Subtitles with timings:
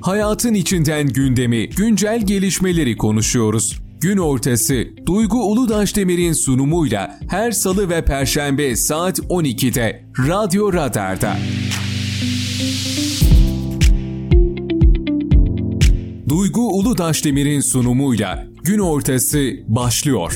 [0.00, 3.78] Hayatın içinden gündemi, güncel gelişmeleri konuşuyoruz.
[4.00, 11.36] Gün ortası Duygu Uludaş Demir'in sunumuyla her salı ve perşembe saat 12'de Radyo Radar'da.
[16.28, 20.32] Duygu Uludaş Demir'in sunumuyla Gün ortası başlıyor.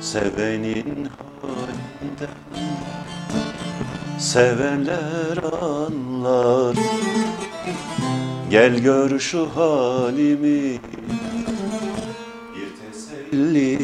[0.00, 1.08] Sevenin
[4.18, 6.76] Sevenler anlar.
[8.50, 10.78] Gel gör şu halimi.
[12.54, 13.78] Bir teselli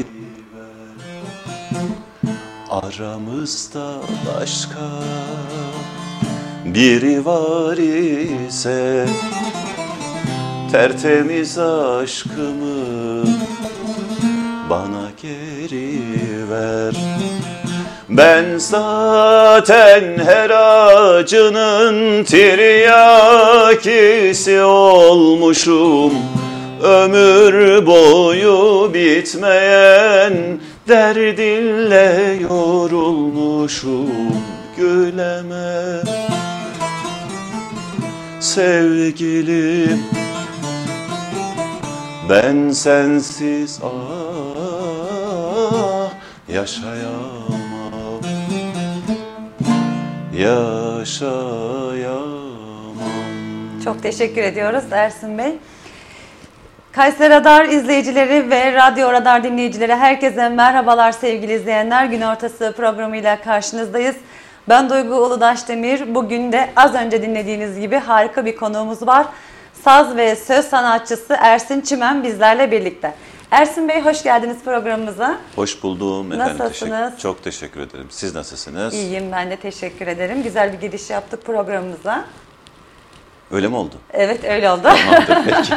[0.55, 1.05] ver.
[2.71, 3.95] Aramızda
[4.27, 4.91] başka
[6.65, 9.07] Biri var ise
[10.73, 13.25] Tertemiz aşkımı
[14.71, 16.01] bana geri
[16.51, 16.95] ver
[18.17, 23.43] Ben zaten her acının tiryakisi
[24.63, 26.13] olmuşum.
[26.83, 34.11] Ömür boyu bitmeyen derdinle yorulmuşum.
[34.77, 36.03] Güleme
[38.41, 40.03] sevgilim.
[42.31, 43.91] Ben sensiz ah
[46.49, 47.44] yaşayamam
[50.37, 52.25] Yaşayamam
[53.85, 55.53] Çok teşekkür ediyoruz Ersin Bey.
[56.93, 62.05] Kayseri Radar izleyicileri ve Radyo Radar dinleyicileri herkese merhabalar sevgili izleyenler.
[62.05, 64.17] Gün ortası programıyla karşınızdayız.
[64.69, 66.15] Ben Duygu Uludaş Demir.
[66.15, 69.27] Bugün de az önce dinlediğiniz gibi harika bir konuğumuz var.
[69.85, 73.15] Saz ve söz sanatçısı Ersin Çimen bizlerle birlikte.
[73.55, 75.39] Ersin Bey hoş geldiniz programımıza.
[75.57, 76.59] Hoş buldum efendim.
[76.59, 76.91] Nasılsınız?
[77.01, 78.07] Teşekkür- çok teşekkür ederim.
[78.11, 78.95] Siz nasılsınız?
[78.95, 80.43] İyiyim ben de teşekkür ederim.
[80.43, 82.25] Güzel bir giriş yaptık programımıza.
[83.51, 83.95] Öyle mi oldu?
[84.13, 84.83] Evet öyle oldu.
[84.83, 85.75] Tamamdır peki.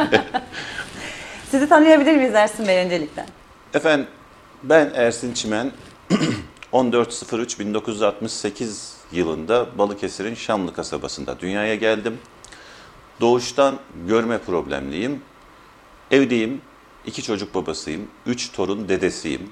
[1.51, 3.25] Sizi tanıyabilir miyiz Ersin Bey öncelikle?
[3.73, 4.07] Efendim
[4.63, 5.71] ben Ersin Çimen
[6.73, 12.17] 14.03.1968 yılında Balıkesir'in Şamlı kasabasında dünyaya geldim.
[13.21, 13.75] Doğuştan
[14.07, 15.21] görme problemliyim.
[16.11, 16.61] Evliyim,
[17.07, 19.49] iki çocuk babasıyım, üç torun dedesiyim.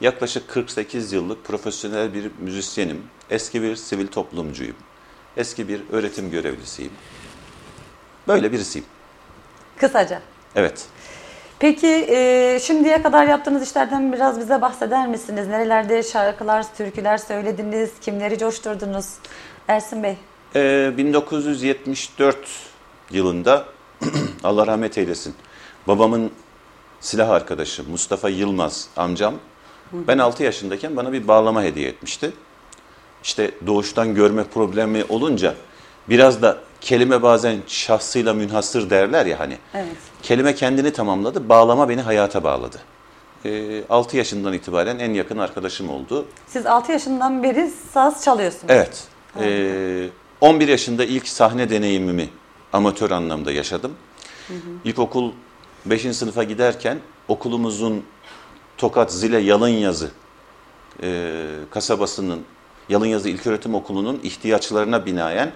[0.00, 3.02] Yaklaşık 48 yıllık profesyonel bir müzisyenim.
[3.30, 4.76] Eski bir sivil toplumcuyum.
[5.36, 6.92] Eski bir öğretim görevlisiyim.
[8.28, 8.86] Böyle birisiyim.
[9.76, 10.22] Kısaca.
[10.54, 10.86] Evet.
[11.58, 15.48] Peki e, şimdiye kadar yaptığınız işlerden biraz bize bahseder misiniz?
[15.48, 17.90] Nerelerde şarkılar, türküler söylediniz?
[18.00, 19.06] Kimleri coşturdunuz?
[19.68, 20.16] Ersin Bey.
[20.56, 22.38] Ee, 1974
[23.10, 23.64] yılında
[24.44, 25.34] Allah rahmet eylesin.
[25.88, 26.30] Babamın
[27.02, 29.34] silah arkadaşı Mustafa Yılmaz amcam
[29.92, 32.32] ben 6 yaşındayken bana bir bağlama hediye etmişti.
[33.22, 35.54] İşte doğuştan görme problemi olunca
[36.08, 39.58] biraz da kelime bazen şahsıyla münhasır derler ya hani.
[39.74, 39.96] Evet.
[40.22, 42.78] Kelime kendini tamamladı, bağlama beni hayata bağladı.
[43.44, 46.26] Ee, 6 yaşından itibaren en yakın arkadaşım oldu.
[46.46, 48.64] Siz 6 yaşından beri saz çalıyorsunuz.
[48.68, 49.04] Evet.
[49.40, 50.08] Ee,
[50.40, 52.28] 11 yaşında ilk sahne deneyimimi
[52.72, 53.92] amatör anlamda yaşadım.
[54.84, 55.32] İlkokul
[55.86, 56.16] 5.
[56.16, 56.98] sınıfa giderken
[57.28, 58.04] okulumuzun
[58.78, 60.10] Tokat Zile Yalınyazı
[61.02, 62.40] e, kasabasının
[62.88, 65.52] Yalınyazı İlköğretim Okulu'nun ihtiyaçlarına binaen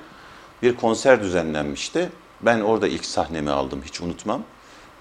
[0.62, 2.10] bir konser düzenlenmişti.
[2.41, 4.42] Ben orada ilk sahnemi aldım hiç unutmam.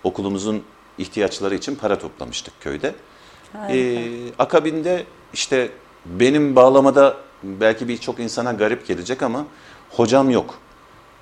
[0.04, 0.64] Okulumuzun
[0.98, 2.96] ihtiyaçları için para toplamıştık köyde.
[3.70, 4.10] Ee,
[4.40, 5.70] akabinde işte
[6.06, 9.46] benim bağlamada belki birçok insana garip gelecek ama
[9.90, 10.60] hocam yok.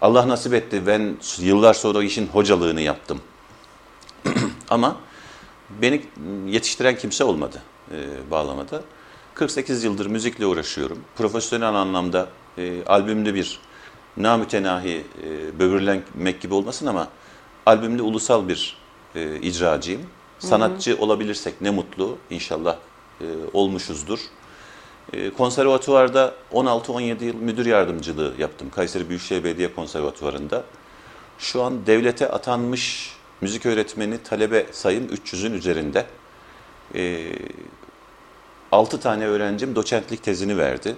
[0.02, 3.22] Allah nasip etti ben yıllar sonra o işin hocalığını yaptım.
[4.70, 4.98] ama
[5.82, 6.02] beni
[6.48, 7.62] yetiştiren kimse olmadı
[7.92, 8.82] e, bağlamada.
[9.34, 11.00] 48 yıldır müzikle uğraşıyorum.
[11.16, 13.60] Profesyonel anlamda e, albümlü bir
[14.18, 17.08] namütenahi e, böbürlenmek gibi olmasın ama
[17.66, 18.78] albümlü ulusal bir
[19.16, 20.02] e, icracıyım.
[20.40, 22.78] Sanatçı olabilirsek ne mutlu inşallah
[23.22, 24.20] e, olmuşuzdur.
[25.14, 28.70] E, konservatuvarda 16-17 yıl müdür yardımcılığı yaptım.
[28.76, 30.64] Kayseri Büyükşehir Belediye Konservatuvarı'nda.
[31.40, 36.06] Şu an devlete atanmış müzik öğretmeni talebe sayım 300'ün üzerinde.
[36.96, 37.32] E,
[38.72, 40.96] 6 tane öğrencim doçentlik tezini verdi.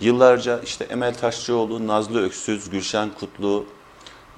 [0.00, 3.66] Yıllarca işte Emel Taşçıoğlu, Nazlı Öksüz, Gülşen Kutlu,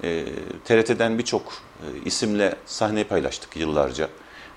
[0.03, 0.25] e,
[0.65, 1.41] TRT'den birçok
[1.81, 4.09] e, isimle sahne paylaştık yıllarca.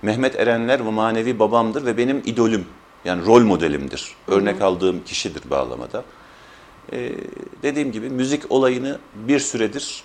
[0.02, 2.66] Mehmet Erenler ve manevi babamdır ve benim idolüm.
[3.04, 4.14] Yani rol modelimdir.
[4.28, 6.04] Örnek aldığım kişidir bağlamada.
[6.92, 7.12] E,
[7.62, 10.04] dediğim gibi müzik olayını bir süredir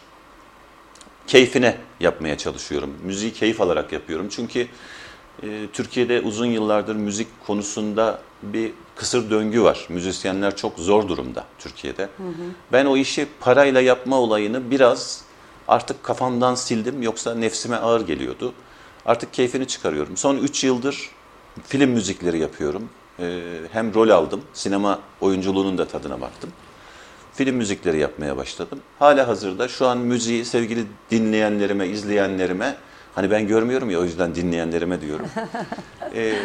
[1.28, 2.94] keyfine yapmaya çalışıyorum.
[3.04, 4.28] Müziği keyif alarak yapıyorum.
[4.30, 4.68] Çünkü
[5.44, 9.86] e, Türkiye'de uzun yıllardır müzik konusunda bir kısır döngü var.
[9.90, 12.10] Müzisyenler çok zor durumda Türkiye'de.
[12.72, 15.22] Ben o işi parayla yapma olayını biraz
[15.68, 18.54] artık kafamdan sildim yoksa nefsime ağır geliyordu.
[19.06, 20.18] Artık keyfini çıkarıyorum.
[20.18, 21.10] Son 3 yıldır
[21.68, 22.90] film müzikleri yapıyorum.
[23.20, 23.42] Ee,
[23.72, 26.50] hem rol aldım, sinema oyunculuğunun da tadına baktım.
[27.34, 28.80] Film müzikleri yapmaya başladım.
[29.00, 32.76] Hala hazırda şu an müziği sevgili dinleyenlerime, izleyenlerime,
[33.16, 35.28] hani ben görmüyorum ya o yüzden dinleyenlerime diyorum.
[36.16, 36.36] Ee,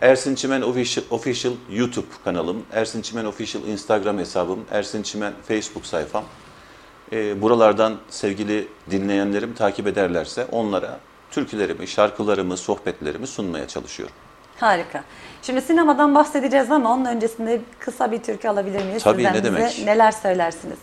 [0.00, 6.24] Ersin Çimen Official, Official YouTube kanalım, Ersin Çimen Official Instagram hesabım, Ersin Çimen Facebook sayfam.
[7.12, 11.00] Ee, buralardan sevgili dinleyenlerim takip ederlerse onlara
[11.30, 14.14] türkülerimi, şarkılarımı, sohbetlerimi sunmaya çalışıyorum.
[14.60, 15.04] Harika.
[15.46, 19.02] Şimdi sinemadan bahsedeceğiz ama onun öncesinde kısa bir türkü alabilir miyiz?
[19.02, 19.78] Tabii, Sizden ne bize demek.
[19.84, 20.78] neler söylersiniz?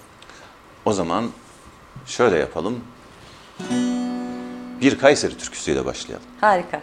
[0.85, 1.29] O zaman
[2.05, 2.83] şöyle yapalım.
[4.81, 6.25] Bir Kayseri türküsüyle başlayalım.
[6.41, 6.81] Harika.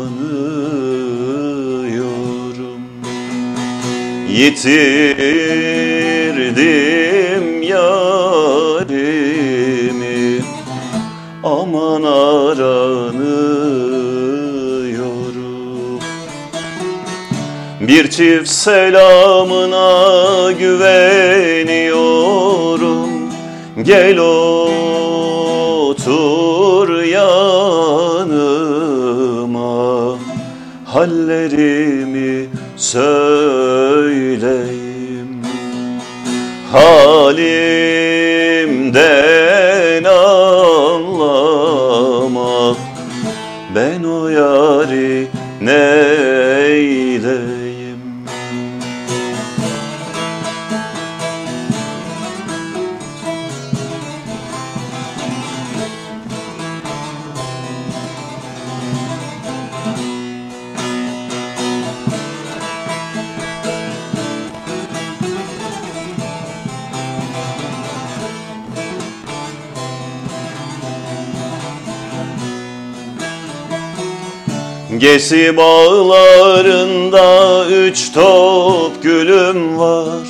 [4.30, 5.54] Yitirdim
[7.64, 9.00] yarimi.
[11.44, 13.19] Aman aranıyorum
[17.90, 23.10] Bir çift selamına güveniyorum.
[23.84, 24.18] Gel
[25.90, 28.30] otur yanıma.
[30.86, 32.46] Hallerimi
[32.78, 35.42] söyleyeyim.
[36.72, 37.44] Halimden
[40.84, 41.16] anlama.
[43.76, 45.28] Ben o yari
[45.62, 46.09] neyleyim
[75.00, 77.28] Gesi bağlarında
[77.66, 80.28] üç top gülüm var.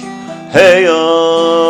[0.54, 1.70] Hey Allah'tan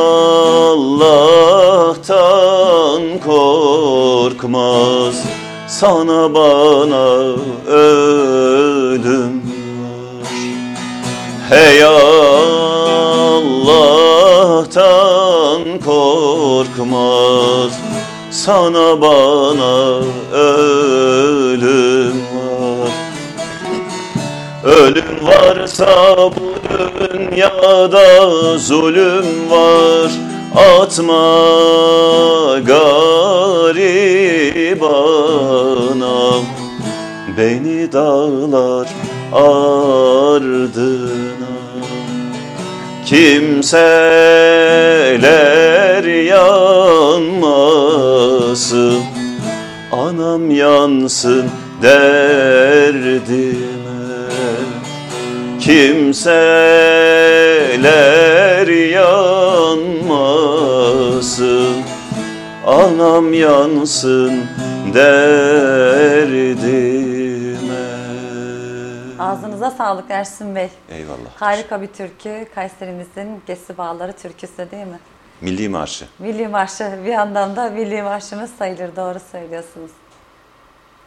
[3.26, 5.24] korkmaz.
[5.68, 7.36] Sana bana
[7.72, 9.42] ölüm
[9.80, 10.28] var.
[11.50, 12.20] Hey Allah'tan
[15.86, 17.72] korkmaz.
[18.32, 20.00] Sana bana
[20.34, 22.29] ölüm
[24.70, 26.54] Ölüm varsa bu
[27.00, 30.12] dünyada zulüm var.
[30.56, 31.40] Atma
[32.60, 33.80] garibana.
[37.38, 38.88] Beni dağlar
[39.34, 40.70] ardına.
[43.06, 43.84] Kimseler
[47.14, 49.04] yanmasın.
[49.92, 51.46] Anam yansın
[51.82, 53.69] derdime
[55.70, 57.48] Kimseler
[59.88, 60.26] yanmasın
[62.66, 64.44] Anam yansın
[64.94, 65.30] derdime
[69.20, 70.70] Ağzınıza sağlık Ersin Bey.
[70.90, 71.18] Eyvallah.
[71.36, 72.46] Harika bir türkü.
[72.56, 75.00] Kayserimizin Gesi Bağları türküsü değil mi?
[75.42, 76.06] Milli Marşı.
[76.20, 78.96] Milli Marşı bir yandan da Milli Marşımız sayılır.
[78.96, 79.92] Doğru söylüyorsunuz.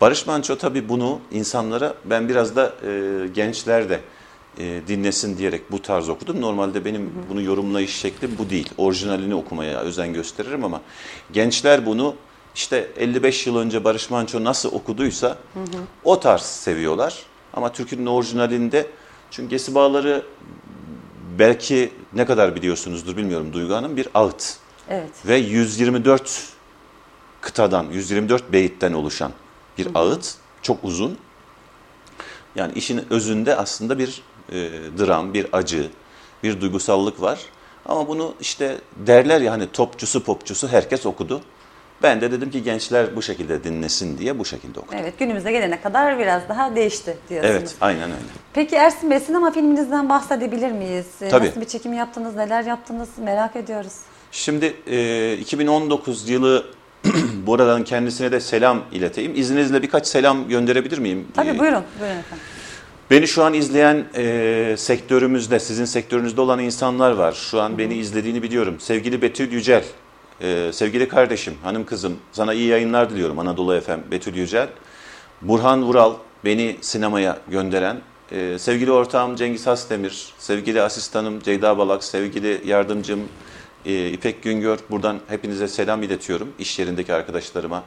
[0.00, 4.00] Barış Manço tabii bunu insanlara ben biraz da e, gençler de
[4.58, 6.40] e, dinlesin diyerek bu tarz okudum.
[6.40, 8.70] Normalde benim bunu yorumlayış şeklim bu değil.
[8.78, 10.80] Orijinalini okumaya özen gösteririm ama
[11.32, 12.14] gençler bunu
[12.54, 15.38] işte 55 yıl önce Barış Manço nasıl okuduysa
[16.04, 17.22] o tarz seviyorlar.
[17.54, 18.86] Ama türkünün orijinalinde
[19.30, 20.22] çünkü Gesi Bağları
[21.38, 24.56] belki ne kadar biliyorsunuzdur bilmiyorum Duygu Hanım bir ağıt
[24.88, 25.10] Evet.
[25.26, 26.48] ve 124
[27.40, 29.32] kıtadan, 124 beyitten oluşan
[29.78, 30.34] bir ağıt.
[30.62, 31.18] çok uzun.
[32.56, 35.90] Yani işin özünde aslında bir e, dram, bir acı,
[36.42, 37.40] bir duygusallık var.
[37.86, 41.40] Ama bunu işte derler ya hani topçusu popçusu herkes okudu.
[42.02, 44.98] Ben de dedim ki gençler bu şekilde dinlesin diye bu şekilde okudum.
[45.02, 47.54] Evet günümüze gelene kadar biraz daha değişti diyorsunuz.
[47.56, 48.22] Evet, aynen öyle.
[48.54, 51.06] Peki Ersin Bey sinema filminizden bahsedebilir miyiz?
[51.22, 51.46] Ee, Tabii.
[51.46, 53.92] Nasıl bir çekim yaptınız, neler yaptınız merak ediyoruz.
[54.32, 56.66] Şimdi e, 2019 yılı
[57.46, 59.32] buradan kendisine de selam ileteyim.
[59.36, 61.28] İzninizle birkaç selam gönderebilir miyim?
[61.34, 62.44] Tabii E, buyurun, buyurun efendim.
[63.10, 67.32] Beni şu an izleyen e, sektörümüzde, sizin sektörünüzde olan insanlar var.
[67.32, 68.80] Şu an beni izlediğini biliyorum.
[68.80, 69.84] Sevgili Betül Yücel,
[70.40, 74.68] e, sevgili kardeşim, hanım kızım, sana iyi yayınlar diliyorum Anadolu FM, Betül Yücel.
[75.42, 78.00] Burhan Vural, beni sinemaya gönderen,
[78.32, 83.20] e, sevgili ortağım Cengiz Hasdemir, sevgili asistanım Ceyda Balak, sevgili yardımcım
[83.86, 84.78] e, İpek Güngör.
[84.90, 87.82] Buradan hepinize selam iletiyorum, iş yerindeki arkadaşlarıma.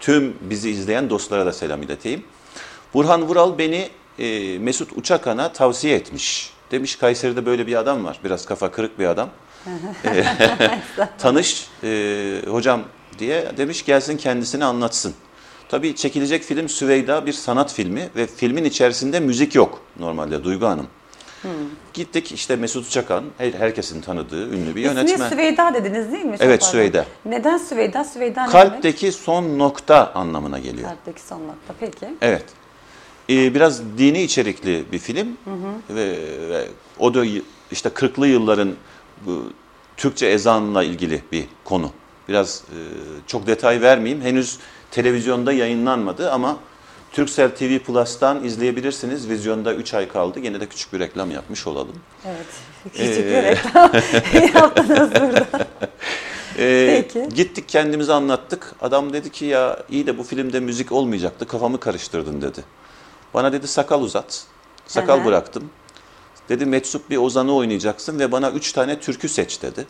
[0.00, 2.24] Tüm bizi izleyen dostlara da selam ileteyim.
[2.94, 6.52] Burhan Vural beni e, Mesut Uçakan'a tavsiye etmiş.
[6.70, 8.20] Demiş Kayseri'de böyle bir adam var.
[8.24, 9.28] Biraz kafa kırık bir adam.
[10.04, 10.24] E,
[11.18, 12.82] Tanış e, hocam
[13.18, 15.14] diye demiş gelsin kendisini anlatsın.
[15.68, 20.86] Tabii çekilecek film Süveyda bir sanat filmi ve filmin içerisinde müzik yok normalde Duygu Hanım.
[21.94, 25.14] Gittik işte Mesut Uçakan her, herkesin tanıdığı ünlü bir yönetmen.
[25.14, 26.36] İsmi Süveyda dediniz değil mi?
[26.40, 26.64] Evet.
[26.64, 27.04] Süveyda.
[27.24, 28.04] Neden Süveyda?
[28.04, 29.14] Süveyda ne demek?
[29.14, 30.88] Son nokta anlamına geliyor.
[30.88, 32.14] Kalpteki son nokta peki.
[32.22, 32.44] Evet.
[33.30, 35.28] Ee, biraz dini içerikli bir film
[35.90, 36.06] Ve,
[36.50, 36.68] ve
[36.98, 37.24] o da
[37.70, 38.74] işte 40'lı yılların
[39.26, 39.52] bu
[39.96, 41.90] Türkçe ezanla ilgili bir konu.
[42.28, 42.78] Biraz e,
[43.26, 44.24] çok detay vermeyeyim.
[44.24, 44.58] Henüz
[44.90, 46.56] televizyonda yayınlanmadı ama
[47.12, 49.28] Turkcell TV Plus'tan izleyebilirsiniz.
[49.28, 50.40] Vizyonda 3 ay kaldı.
[50.42, 51.96] Yine de küçük bir reklam yapmış olalım.
[52.26, 52.46] Evet.
[52.92, 53.90] Küçük bir Ee, reklam
[54.54, 55.46] yaptınız burada.
[56.58, 57.28] Ee, Peki.
[57.34, 58.74] Gittik kendimizi anlattık.
[58.80, 61.46] Adam dedi ki ya iyi de bu filmde müzik olmayacaktı.
[61.46, 62.64] Kafamı karıştırdın dedi.
[63.36, 64.44] Bana dedi sakal uzat.
[64.86, 65.24] Sakal Hı hı.
[65.24, 65.70] bıraktım.
[66.48, 69.86] Dedi Metsup bir ozanı oynayacaksın ve bana üç tane türkü seç dedi.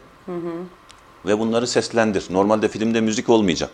[1.26, 2.26] Ve bunları seslendir.
[2.30, 3.70] Normalde filmde müzik olmayacak.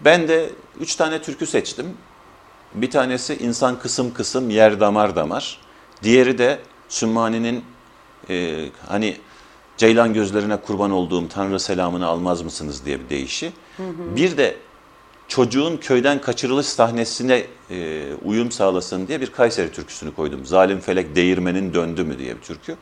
[0.00, 1.86] Ben de üç tane türkü seçtim.
[2.74, 5.60] Bir tanesi insan kısım kısım yer damar damar.
[6.02, 6.58] Diğeri de
[6.88, 7.64] Sümmani'nin
[8.28, 9.16] e, hani
[9.76, 13.52] Ceylan gözlerine kurban olduğum Tanrı selamını almaz mısınız diye bir deyişi.
[14.16, 14.56] Bir de
[15.28, 20.46] çocuğun köyden kaçırılış sahnesine e, uyum sağlasın diye bir Kayseri türküsünü koydum.
[20.46, 22.76] Zalim felek değirmenin döndü mü diye bir türkü.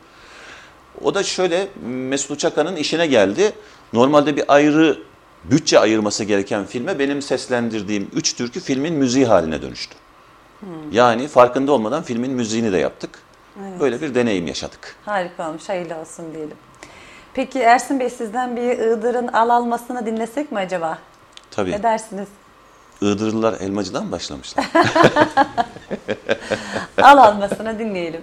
[1.03, 3.53] O da şöyle Mesut Uçakan'ın işine geldi.
[3.93, 4.99] Normalde bir ayrı
[5.45, 9.95] bütçe ayırması gereken filme benim seslendirdiğim üç türkü filmin müziği haline dönüştü.
[10.93, 13.11] Yani farkında olmadan filmin müziğini de yaptık.
[13.81, 14.97] Böyle bir deneyim yaşadık.
[15.05, 15.69] Harika olmuş.
[15.69, 16.57] Hayırlı olsun diyelim.
[17.35, 20.99] Peki Ersin Bey sizden bir Iğdır'ın al almasını dinlesek mi acaba?
[21.51, 21.73] Tabii.
[21.73, 22.29] Ne dersiniz?
[23.01, 24.65] Iğdırlılar elmacıdan mı başlamışlar?
[27.03, 28.21] Al almasını dinleyelim.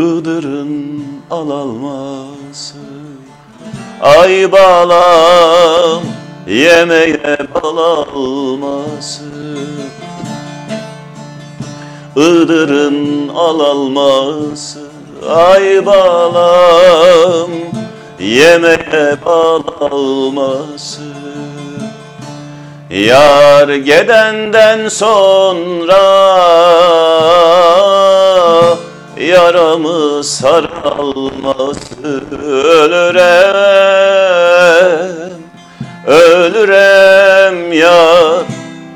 [0.00, 2.78] Iğdır'ın al alması.
[4.00, 6.02] Ay balam
[6.46, 9.24] Yemeğe bal alması.
[12.16, 14.80] Iğdır'ın al alması.
[15.28, 17.50] Ay balam
[18.20, 21.02] Yemeğe bal alması.
[22.90, 26.00] Yar gedenden sonra
[29.20, 33.20] Yaramı saralması Ölürem,
[36.06, 38.44] ölürem yar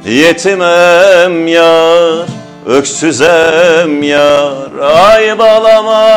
[0.05, 2.27] Yetimem yar,
[2.67, 4.69] öksüzem yar.
[4.83, 6.15] Ay balama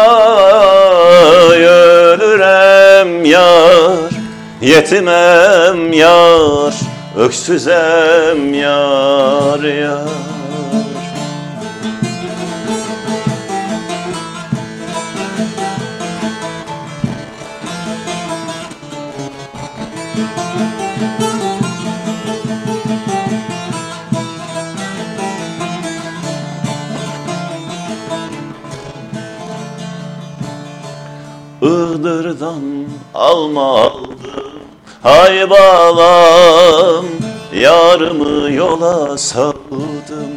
[1.51, 4.11] ölürem yar
[4.61, 6.73] Yetimem yar,
[7.17, 10.26] öksüzem yar yar
[31.61, 34.61] Iğdır'dan alma aldım.
[35.03, 37.05] Hay balam
[37.53, 40.33] Yarımı yola saldım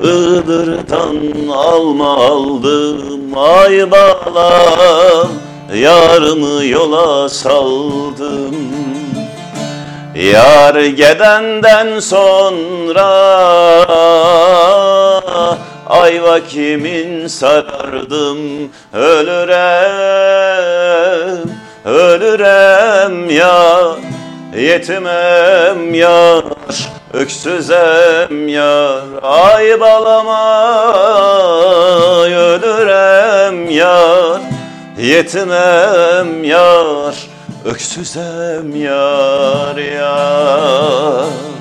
[0.00, 3.38] Iğdır'dan alma aldım.
[3.38, 5.28] Ay balam
[5.74, 8.56] Yarımı yola saldım.
[10.14, 13.12] Yar gedenden sonra
[15.86, 18.38] Ayva kimin sarardım
[18.92, 20.22] Ölürem,
[21.84, 23.96] ölürem ya.
[24.56, 26.44] Yetimem yar,
[27.12, 29.02] öksüzem yar.
[29.22, 30.64] Ay balama
[32.26, 34.40] ölürem yar.
[34.98, 37.14] Yetimem yar,
[37.64, 41.51] öksüzem yar yar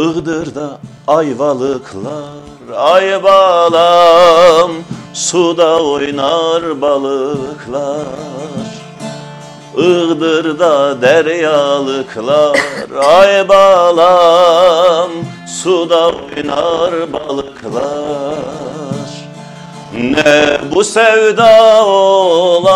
[0.00, 2.40] Iğdır'da ayvalıklar
[2.76, 4.70] ay balam
[5.14, 8.06] Suda oynar balıklar.
[9.76, 12.58] Iğdır'da deryalıklar
[13.04, 15.10] ay balam
[15.62, 18.40] Suda oynar balıklar.
[19.94, 22.70] Ne bu sevda olaydı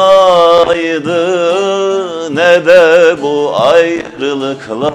[2.34, 4.94] Ne de bu ayrılıklar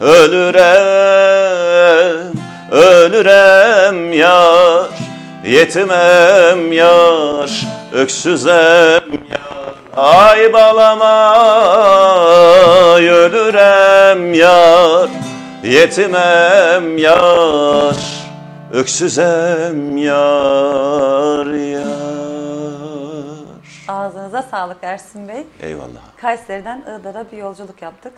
[0.00, 1.46] Ölürem,
[2.70, 4.90] ölürem yar
[5.44, 11.34] Yetimem yar, öksüzem yar Ay balama
[12.98, 15.10] ölürem yar
[15.62, 17.96] Yetimem yar,
[18.72, 21.86] öksüzem yar yar
[23.88, 25.46] Ağzınıza sağlık Ersin Bey.
[25.62, 26.00] Eyvallah.
[26.16, 28.12] Kayseri'den Iğdır'a bir yolculuk yaptık.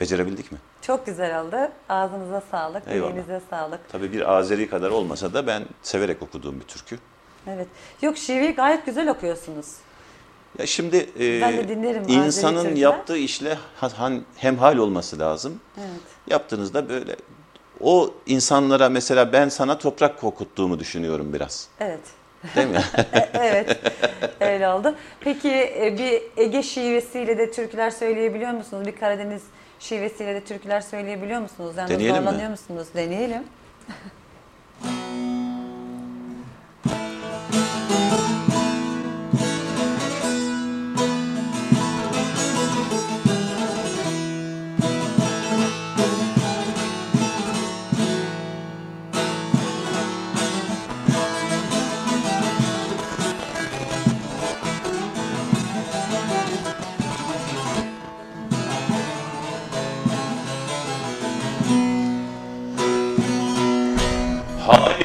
[0.00, 0.58] Becerebildik mi?
[0.82, 1.56] Çok güzel oldu.
[1.88, 3.12] Ağzınıza sağlık, Eyvallah.
[3.12, 3.80] dilinize sağlık.
[3.92, 6.98] Tabii bir Azeri kadar olmasa da ben severek okuduğum bir türkü.
[7.46, 7.66] Evet.
[8.02, 9.66] Yok şiveyi gayet güzel okuyorsunuz.
[10.58, 11.54] Ya şimdi e,
[12.08, 13.58] insanın yaptığı işle
[14.36, 15.60] hemhal olması lazım.
[15.78, 16.00] Evet.
[16.26, 17.16] Yaptığınızda böyle
[17.80, 21.68] o insanlara mesela ben sana toprak kokuttuğumu düşünüyorum biraz.
[21.80, 22.00] Evet.
[22.56, 22.82] Değil mi?
[23.34, 23.78] evet.
[24.40, 24.94] Öyle oldu.
[25.20, 28.86] Peki e, bir Ege şivesiyle de türküler söyleyebiliyor musunuz?
[28.86, 29.42] Bir Karadeniz
[29.80, 31.74] şivesiyle de türküler söyleyebiliyor musunuz?
[31.76, 32.48] Yani Deneyelim mi?
[32.50, 32.88] musunuz?
[32.94, 33.42] Deneyelim.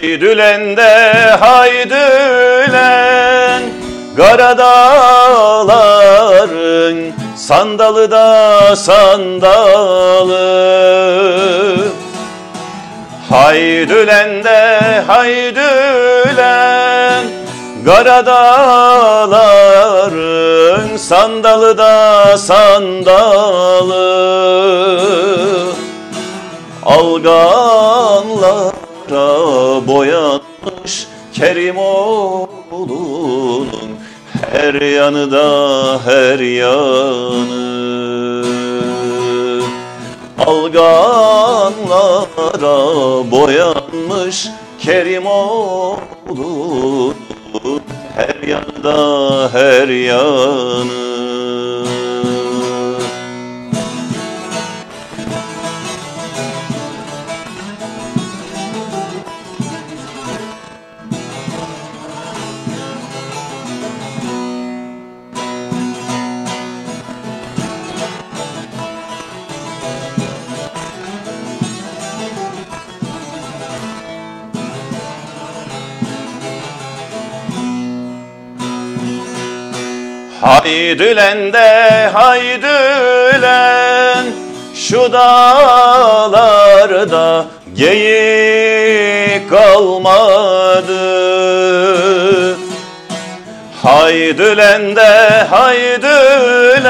[0.05, 0.91] Haydülen de
[1.39, 2.83] haydülen
[4.17, 5.93] Kara dağların
[7.35, 10.35] sandalı da sandalı.
[13.29, 16.45] Haydülen de haydülen
[17.85, 18.25] Kara
[20.97, 24.15] sandalı da sandalı
[29.11, 32.49] Alganlara boyanmış Kerimoğlu'nun
[34.51, 37.65] her yanı da her yanı.
[40.45, 42.21] Alganlara
[43.31, 44.47] boyanmış
[44.79, 46.03] Kerimoğlu'nun
[48.15, 51.14] her yanı da her yanı
[80.65, 83.45] Haydülen de haydülen
[84.75, 86.25] Şu dağlarda
[87.75, 90.95] geyik kalmadı
[93.83, 96.85] Haydülen de haydülen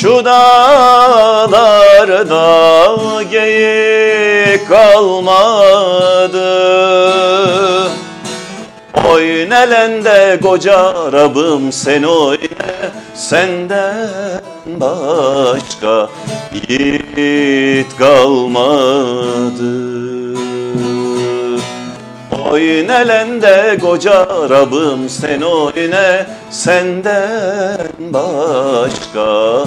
[0.00, 1.56] Şu dağlarda
[3.30, 6.46] geyik kalmadı
[9.04, 16.08] Oynelende koca Rabım sen oyna Senden başka
[16.68, 19.72] yiğit kalmadı
[22.50, 29.64] Oynelende koca Rabım sen oyna Senden başka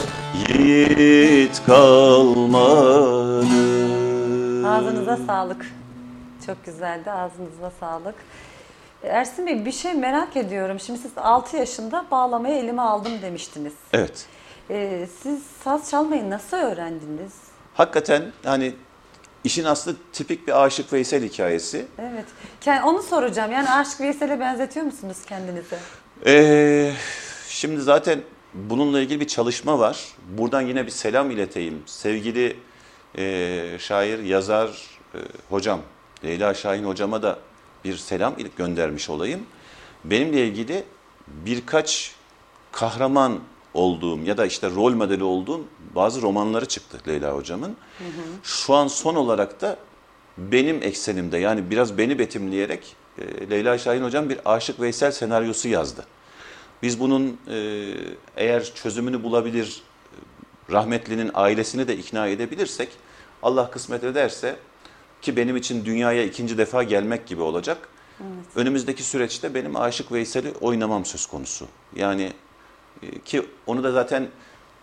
[0.49, 3.09] yiğit kalmadı
[4.67, 5.65] Ağzınıza sağlık.
[6.45, 7.11] Çok güzeldi.
[7.11, 8.15] Ağzınıza sağlık.
[9.03, 10.79] Ersin Bey bir şey merak ediyorum.
[10.79, 13.73] Şimdi siz 6 yaşında bağlamayı elime aldım demiştiniz.
[13.93, 14.25] Evet.
[14.69, 17.33] Ee, siz saz çalmayı nasıl öğrendiniz?
[17.73, 18.73] Hakikaten hani
[19.43, 21.85] işin aslı tipik bir Aşık Veysel hikayesi.
[21.99, 22.25] Evet.
[22.61, 23.51] Ken- Onu soracağım.
[23.51, 25.75] Yani Aşık Veysel'e benzetiyor musunuz kendinizi?
[26.25, 26.91] Ee,
[27.47, 28.21] şimdi zaten
[28.53, 30.05] bununla ilgili bir çalışma var.
[30.37, 31.83] Buradan yine bir selam ileteyim.
[31.85, 32.57] Sevgili
[33.17, 34.69] e, şair, yazar
[35.15, 35.79] e, hocam,
[36.23, 37.39] Leyla Şahin hocama da
[37.83, 39.45] bir selam göndermiş olayım.
[40.03, 40.83] Benimle ilgili
[41.27, 42.15] birkaç
[42.71, 43.39] kahraman
[43.73, 45.61] olduğum ya da işte rol modeli olduğum
[45.95, 47.77] bazı romanları çıktı Leyla hocamın.
[48.43, 49.77] Şu an son olarak da
[50.37, 56.05] benim eksenimde yani biraz beni betimleyerek e, Leyla Şahin hocam bir Aşık Veysel senaryosu yazdı.
[56.83, 57.87] Biz bunun e,
[58.37, 59.81] eğer çözümünü bulabilir,
[60.69, 62.89] e, rahmetlinin ailesini de ikna edebilirsek,
[63.43, 64.55] Allah kısmet ederse
[65.21, 67.77] ki benim için dünyaya ikinci defa gelmek gibi olacak.
[68.55, 71.67] Önümüzdeki süreçte benim Aşık Veysel'i oynamam söz konusu.
[71.95, 72.33] Yani
[73.03, 74.27] e, ki onu da zaten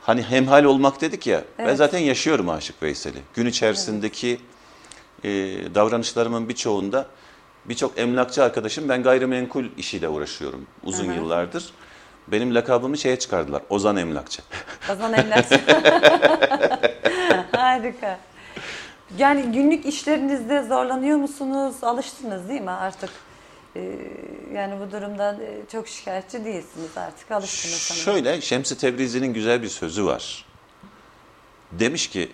[0.03, 1.77] hani hemhal olmak dedik ya, ben Evet.
[1.79, 3.19] zaten yaşıyorum Aşık Veysel'i.
[3.35, 4.41] Gün içerisindeki
[5.25, 5.29] e,
[5.75, 7.07] davranışlarımın birçoğunda
[7.65, 11.15] birçok emlakçı arkadaşım ben gayrimenkul işiyle uğraşıyorum uzun Hı hı.
[11.15, 11.65] yıllardır.
[12.29, 13.63] Benim lakabımı şeye çıkardılar.
[13.71, 14.43] Ozan Emlakçı.
[14.93, 15.61] Ozan Emlakçı.
[17.53, 18.19] Harika.
[19.19, 21.77] Yani günlük işlerinizde zorlanıyor musunuz?
[21.83, 23.11] Alıştınız değil mi artık?
[23.77, 23.99] Ee,
[24.55, 27.31] yani bu durumdan e, çok şikayetçi değilsiniz artık.
[27.31, 28.05] Alıştınız sanırım.
[28.05, 30.45] Şöyle Şems-i Tebrizi'nin güzel bir sözü var.
[31.73, 32.33] Demiş ki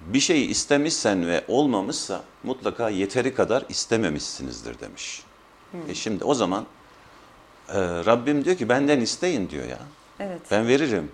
[0.00, 5.22] bir şeyi istemişsen ve olmamışsa mutlaka yeteri kadar istememişsinizdir demiş.
[5.88, 6.66] E şimdi o zaman
[7.68, 9.78] e, Rabbim diyor ki benden isteyin diyor ya.
[10.20, 10.40] Evet.
[10.50, 11.10] Ben veririm.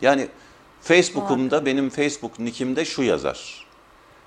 [0.00, 0.28] Yani
[0.82, 3.63] Facebook'umda benim Facebook nickimde şu yazar.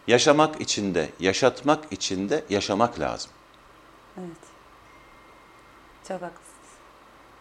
[0.08, 3.32] Yaşamak içinde, yaşatmak içinde yaşamak lazım.
[4.20, 4.38] Evet.
[6.08, 6.68] Çok haklısınız.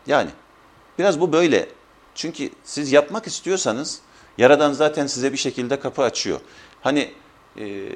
[0.06, 0.30] Yani
[0.98, 1.68] biraz bu böyle.
[2.14, 4.00] Çünkü siz yapmak istiyorsanız
[4.38, 6.40] Yaradan zaten size bir şekilde kapı açıyor.
[6.82, 7.12] Hani
[7.58, 7.88] e,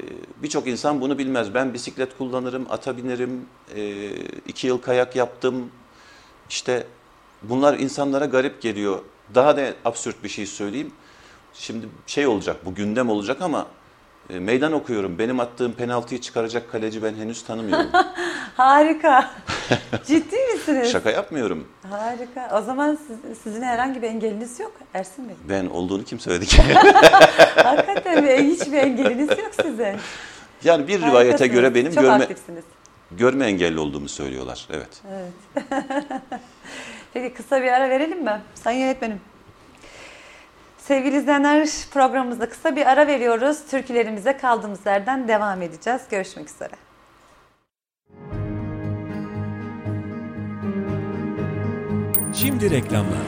[0.43, 1.55] birçok insan bunu bilmez.
[1.55, 4.11] Ben bisiklet kullanırım, ata binerim, e,
[4.47, 5.71] iki yıl kayak yaptım.
[6.51, 6.87] İşte
[7.43, 8.99] bunlar insanlara garip geliyor.
[9.35, 10.93] Daha da absürt bir şey söyleyeyim.
[11.55, 13.67] Şimdi şey olacak, bu gündem olacak ama
[14.38, 15.19] meydan okuyorum.
[15.19, 17.90] Benim attığım penaltıyı çıkaracak kaleci ben henüz tanımıyorum.
[18.57, 19.31] Harika.
[20.07, 20.93] Ciddi misiniz?
[20.93, 21.69] Şaka yapmıyorum.
[21.90, 22.59] Harika.
[22.59, 25.35] O zaman siz- sizin herhangi bir engeliniz yok Ersin Bey.
[25.49, 26.62] Ben olduğunu kim söyledi ki?
[27.57, 29.97] Hakikaten hiçbir engeliniz yok sizin.
[30.64, 32.64] yani bir rivayete göre benim Çok görme aktifsiniz.
[33.12, 34.66] görme engelli olduğumu söylüyorlar.
[34.73, 35.03] Evet.
[35.12, 35.33] Evet.
[37.14, 38.40] Peki kısa bir ara verelim mi?
[38.55, 39.21] Sayın yönetmenim.
[40.87, 43.59] Sevgili izleyenler programımızda kısa bir ara veriyoruz.
[43.71, 46.01] Türkülerimize kaldığımız yerden devam edeceğiz.
[46.11, 46.73] Görüşmek üzere.
[52.35, 53.19] Şimdi reklamlar.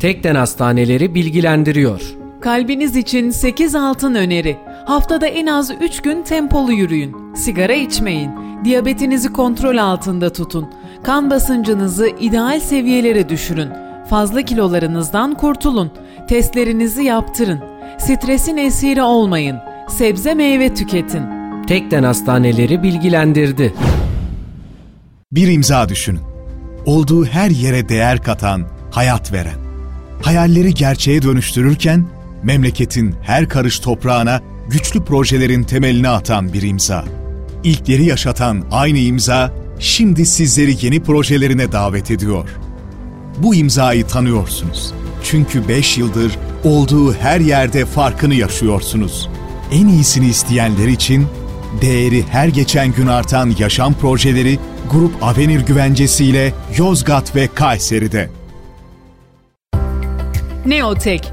[0.00, 2.00] Tekden Hastaneleri bilgilendiriyor.
[2.40, 4.56] Kalbiniz için 8 altın öneri.
[4.86, 7.34] Haftada en az 3 gün tempolu yürüyün.
[7.34, 8.30] Sigara içmeyin.
[8.64, 10.70] Diyabetinizi kontrol altında tutun.
[11.04, 13.68] Kan basıncınızı ideal seviyelere düşürün.
[14.12, 15.92] Fazla kilolarınızdan kurtulun.
[16.28, 17.60] Testlerinizi yaptırın.
[17.98, 19.56] Stresin esiri olmayın.
[19.88, 21.22] Sebze meyve tüketin.
[21.66, 23.74] Tekden Hastaneleri bilgilendirdi.
[25.32, 26.20] Bir imza düşünün.
[26.86, 29.58] Olduğu her yere değer katan, hayat veren.
[30.22, 32.06] Hayalleri gerçeğe dönüştürürken
[32.42, 37.04] memleketin her karış toprağına güçlü projelerin temelini atan bir imza.
[37.64, 42.48] İlkleri yaşatan aynı imza şimdi sizleri yeni projelerine davet ediyor.
[43.38, 44.94] Bu imzayı tanıyorsunuz.
[45.24, 49.28] Çünkü 5 yıldır olduğu her yerde farkını yaşıyorsunuz.
[49.72, 51.26] En iyisini isteyenler için
[51.80, 54.58] değeri her geçen gün artan yaşam projeleri
[54.90, 58.30] Grup Avenir güvencesiyle Yozgat ve Kayseri'de.
[60.66, 61.32] Neotek,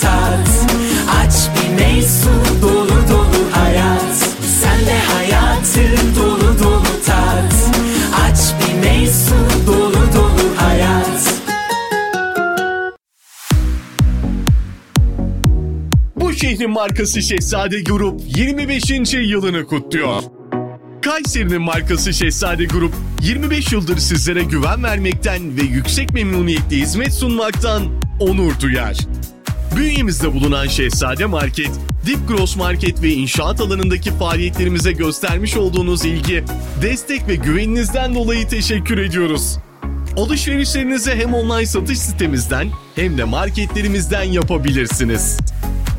[0.00, 0.48] tat
[1.20, 2.30] Aç bir meysu
[2.62, 4.16] dolu dolu hayat
[4.60, 7.70] Sen de hayatı dolu dolu tat
[8.24, 9.34] Aç bir meysu
[9.66, 11.34] dolu dolu hayat
[16.16, 18.90] Bu şehrin markası Şehzade Grup 25.
[19.14, 20.22] yılını kutluyor.
[21.02, 27.82] Kayseri'nin markası Şehzade Grup 25 yıldır sizlere güven vermekten ve yüksek memnuniyetle hizmet sunmaktan
[28.20, 28.96] onur duyar.
[29.76, 31.70] Bünyemizde bulunan Şehzade Market,
[32.06, 36.44] Dip Gross Market ve inşaat alanındaki faaliyetlerimize göstermiş olduğunuz ilgi,
[36.82, 39.58] destek ve güveninizden dolayı teşekkür ediyoruz.
[40.16, 45.38] Alışverişlerinizi hem online satış sitemizden hem de marketlerimizden yapabilirsiniz.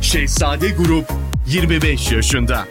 [0.02, 1.06] Şehzade Grup
[1.48, 2.68] 25 yaşında.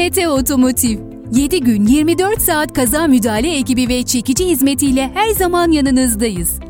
[0.00, 0.98] SMT Otomotiv
[1.32, 6.69] 7 gün 24 saat kaza müdahale ekibi ve çekici hizmetiyle her zaman yanınızdayız.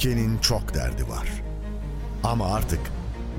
[0.00, 1.28] ülkenin çok derdi var.
[2.24, 2.80] Ama artık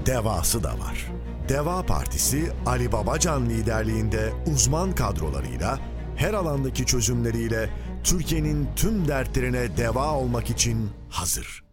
[0.05, 1.11] devası da var.
[1.49, 5.79] Deva Partisi Ali Babacan liderliğinde uzman kadrolarıyla
[6.15, 7.69] her alandaki çözümleriyle
[8.03, 11.63] Türkiye'nin tüm dertlerine deva olmak için hazır.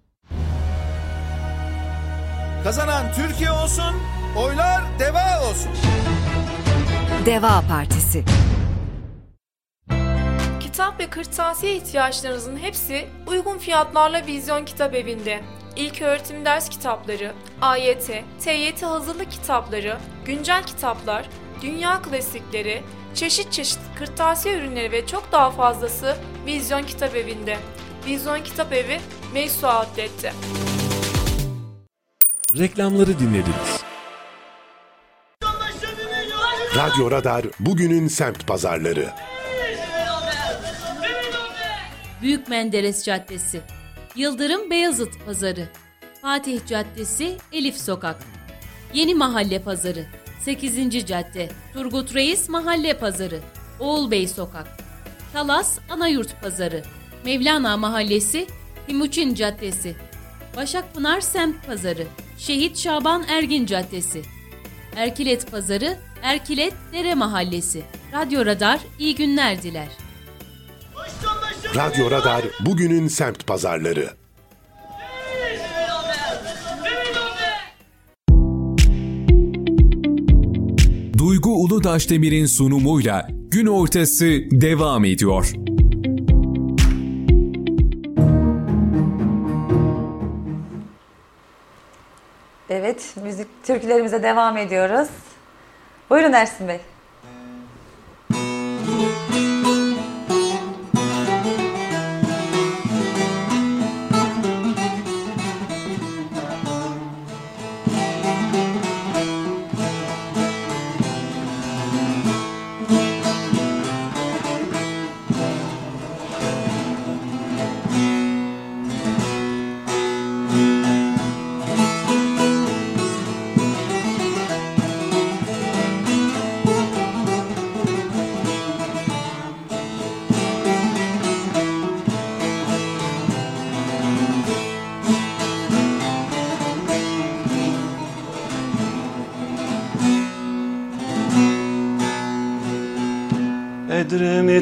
[2.65, 3.95] Kazanan Türkiye olsun,
[4.37, 5.71] oylar deva olsun.
[7.27, 8.25] Deva Partisi
[10.79, 15.41] Kitap ve kırtasiye ihtiyaçlarınızın hepsi uygun fiyatlarla Vizyon Kitap Evi'nde.
[15.77, 18.11] İlk öğretim ders kitapları, AYT,
[18.41, 21.29] TYT hazırlık kitapları, güncel kitaplar,
[21.63, 22.83] dünya klasikleri,
[23.15, 27.57] çeşit çeşit kırtasiye ürünleri ve çok daha fazlası Vizyon Kitap Evi'nde.
[28.07, 29.01] Vizyon Kitap Evi,
[29.35, 30.33] Meysu Outlet'te.
[32.59, 33.83] Reklamları dinlediniz.
[36.77, 39.09] Radyo Radar bugünün semt pazarları.
[42.23, 43.61] Büyük Menderes Caddesi,
[44.17, 45.69] Yıldırım Beyazıt Pazarı,
[46.23, 48.17] Fatih Caddesi, Elif Sokak,
[48.95, 50.05] Yeni Mahalle Pazarı,
[50.41, 51.07] 8.
[51.07, 53.41] Cadde, Turgut Reis Mahalle Pazarı,
[53.81, 54.67] Oğul Bey Sokak,
[55.33, 56.83] Talas Anayurt Pazarı,
[57.25, 58.47] Mevlana Mahallesi,
[58.87, 59.97] Timuçin Caddesi,
[60.57, 62.07] Başakpınar Semt Pazarı,
[62.39, 64.23] Şehit Şaban Ergin Caddesi,
[64.97, 67.83] Erkilet Pazarı, Erkilet Dere Mahallesi.
[68.13, 69.89] Radyo Radar iyi günler diler.
[71.65, 74.11] Radyo Radar bugünün semt pazarları.
[81.19, 85.53] Duygu Uludaşdemir'in sunumuyla gün ortası devam ediyor.
[92.71, 95.09] Evet, müzik türkülerimize devam ediyoruz.
[96.11, 96.81] Buyurun Ersin Bey.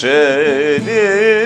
[0.04, 1.36] elini.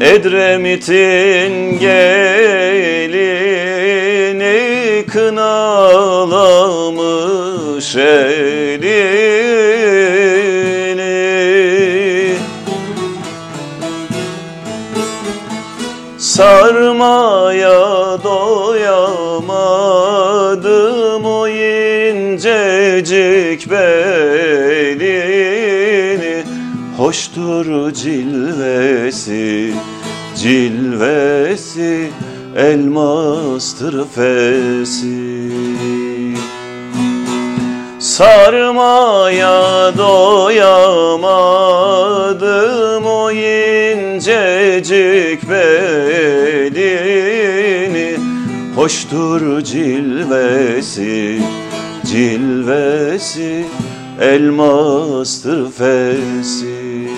[0.00, 1.29] Edremit'in
[32.56, 35.50] Elmastır fesi.
[37.98, 40.76] Sarmaya doyamadım
[43.06, 44.30] o incecik
[45.50, 46.90] belini
[48.76, 51.42] Hoştur cilvesi,
[52.06, 53.64] cilvesi
[54.20, 57.09] Elmastır fesi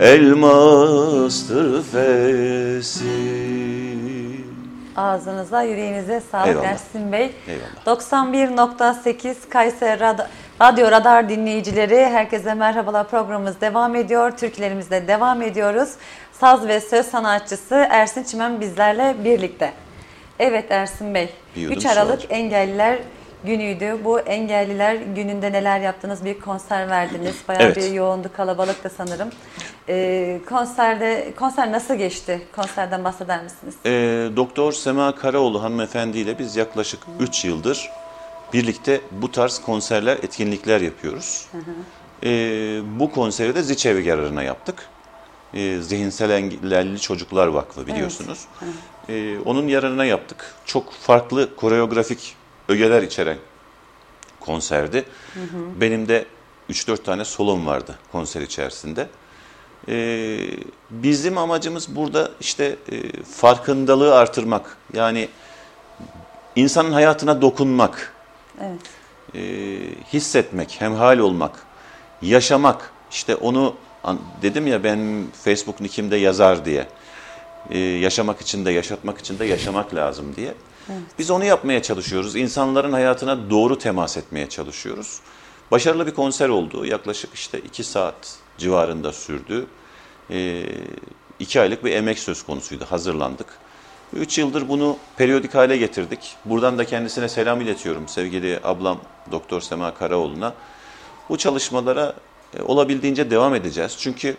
[0.00, 3.04] Elmastır fesi
[4.96, 6.64] Ağzınıza, yüreğinize sağlık Eyvallah.
[6.64, 7.32] Ersin Bey.
[7.48, 7.98] Eyvallah.
[7.98, 10.26] 91.8 Kayseri Rad-
[10.62, 14.30] Radyo Radar dinleyicileri, herkese merhabalar programımız devam ediyor.
[14.30, 15.90] Türklerimizle devam ediyoruz.
[16.32, 19.72] Saz ve söz sanatçısı Ersin Çimen bizlerle birlikte.
[20.38, 22.34] Evet Ersin Bey, Bir yudum 3 su Aralık alacağım.
[22.34, 22.98] Engelliler
[23.44, 23.98] Günüydü.
[24.04, 26.24] Bu engelliler gününde neler yaptınız?
[26.24, 27.34] Bir konser verdiniz.
[27.48, 27.76] Bayağı Evet.
[27.76, 29.28] bir yoğundu, kalabalık da sanırım.
[29.88, 32.42] Ee, konserde konser nasıl geçti?
[32.56, 33.74] Konserden bahseder misiniz?
[33.86, 33.90] Ee,
[34.36, 37.90] Doktor Sema Karaoğlu hanımefendiyle biz yaklaşık 3 yıldır
[38.52, 41.46] birlikte bu tarz konserler, etkinlikler yapıyoruz.
[42.24, 42.28] Ee,
[43.00, 44.88] bu konseri de Ziçevi yararına yaptık.
[45.54, 48.44] Ee, Zihinsel Engelli Çocuklar Vakfı biliyorsunuz.
[49.08, 50.54] Ee, onun yararına yaptık.
[50.64, 52.36] Çok farklı koreografik
[52.70, 53.38] ögeler içeren
[54.40, 55.04] konserdi.
[55.80, 56.24] Benim de
[56.70, 59.08] 3-4 tane solom vardı konser içerisinde.
[59.88, 60.38] Ee,
[60.90, 64.76] bizim amacımız burada işte e, farkındalığı artırmak.
[64.92, 65.28] Yani
[66.56, 68.14] insanın hayatına dokunmak,
[68.60, 68.80] Evet.
[69.34, 69.40] e,
[70.12, 71.52] hissetmek, hemhal olmak,
[72.22, 72.90] yaşamak.
[73.10, 73.74] İşte onu
[74.42, 76.86] dedim ya ben Facebook nickimde yazar diye.
[77.70, 80.54] Ee, yaşamak için de yaşatmak için de yaşamak lazım diye.
[81.18, 82.36] Biz onu yapmaya çalışıyoruz.
[82.36, 85.20] İnsanların hayatına doğru temas etmeye çalışıyoruz.
[85.70, 86.86] Başarılı bir konser oldu.
[86.86, 89.66] Yaklaşık işte iki saat civarında sürdü.
[90.30, 90.62] Ee,
[91.38, 92.84] iki aylık bir emek söz konusuydu.
[92.88, 93.46] Hazırlandık.
[94.12, 96.36] Üç yıldır bunu periyodik hale getirdik.
[96.44, 99.00] Buradan da kendisine selam iletiyorum sevgili ablam
[99.32, 100.54] Doktor Sema Karaoğlu'na.
[101.28, 102.14] Bu çalışmalara
[102.58, 103.96] e, olabildiğince devam edeceğiz.
[103.98, 104.36] Çünkü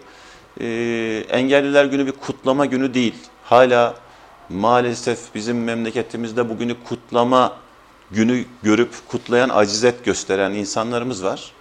[0.59, 0.65] e,
[1.29, 3.15] Engelliler Günü bir kutlama günü değil.
[3.43, 3.95] Hala
[4.53, 7.53] maalesef bizim memleketimizde bugünü kutlama
[8.11, 11.51] günü görüp kutlayan, acizet gösteren insanlarımız var.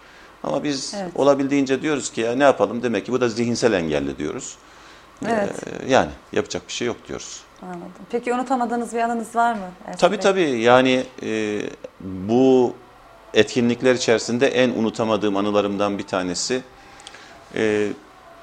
[0.42, 1.12] Ama biz Evet.
[1.14, 4.57] olabildiğince diyoruz ki ya ne yapalım demek ki bu da zihinsel engelli diyoruz.
[5.26, 5.50] Evet.
[5.66, 7.40] Ee, yani yapacak bir şey yok diyoruz.
[7.62, 7.92] Anladım.
[8.11, 9.61] Peki unutamadığınız bir anınız var mı?
[9.87, 10.20] Ersin Tabii Bey?
[10.20, 11.61] tabii yani e,
[12.00, 12.74] bu
[13.35, 16.62] etkinlikler içerisinde en unutamadığım anılarımdan bir tanesi
[17.55, 17.88] e,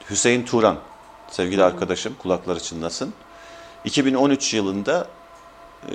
[0.09, 0.77] Hüseyin Turan,
[1.29, 3.13] sevgili arkadaşım kulakları çınlasın.
[3.85, 5.07] 2013 yılında
[5.89, 5.93] e,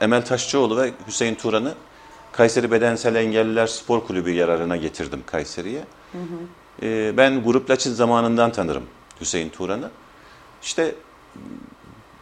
[0.00, 1.74] Emel Taşçıoğlu ve Hüseyin Turan'ı
[2.32, 5.84] Kayseri Bedensel Engelliler Spor Kulübü yararına getirdim Kayseri'ye.
[6.12, 6.86] Hı hı.
[6.86, 8.84] E, ben Grup Laçin zamanından tanırım
[9.20, 9.90] Hüseyin Turan'ı.
[10.62, 10.94] İşte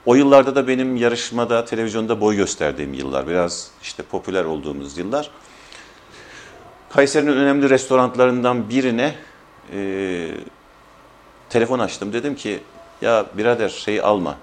[0.06, 3.28] o yıllarda da benim yarışmada, televizyonda boy gösterdiğim yıllar.
[3.28, 5.30] Biraz işte popüler olduğumuz yıllar.
[6.90, 9.14] Kayseri'nin önemli restoranlarından birine
[9.72, 10.28] e,
[11.48, 12.12] telefon açtım.
[12.12, 12.60] Dedim ki
[13.02, 14.36] ya birader şeyi alma,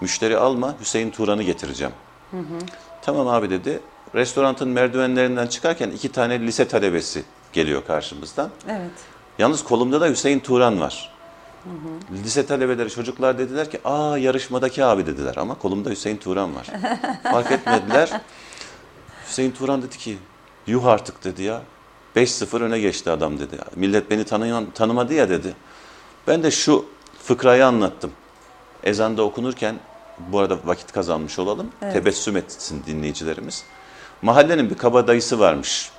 [0.00, 1.92] müşteri alma, Hüseyin Turan'ı getireceğim.
[2.30, 2.58] Hı hı.
[3.02, 3.80] Tamam abi dedi.
[4.14, 8.50] Restoranın merdivenlerinden çıkarken iki tane lise talebesi geliyor karşımızdan.
[8.68, 8.90] Evet.
[9.38, 11.16] Yalnız kolumda da Hüseyin Turan var.
[12.24, 16.66] Lise talebeleri çocuklar dediler ki aa yarışmadaki abi dediler ama kolumda Hüseyin Turan var.
[17.22, 18.20] Fark etmediler.
[19.28, 20.18] Hüseyin Turan dedi ki
[20.66, 21.62] yuh artık dedi ya.
[22.16, 23.58] 5-0 öne geçti adam dedi.
[23.76, 25.54] Millet beni tanıyan, tanımadı ya dedi.
[26.26, 26.84] Ben de şu
[27.22, 28.12] fıkrayı anlattım.
[28.86, 29.76] Ezanda okunurken
[30.18, 31.70] bu arada vakit kazanmış olalım.
[31.82, 31.92] Evet.
[31.92, 33.64] Tebessüm etsin dinleyicilerimiz.
[34.22, 35.90] Mahallenin bir kabadayısı varmış.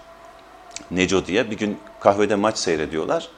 [0.92, 1.52] Neco diye.
[1.52, 3.30] Bir gün kahvede maç seyrediyorlar.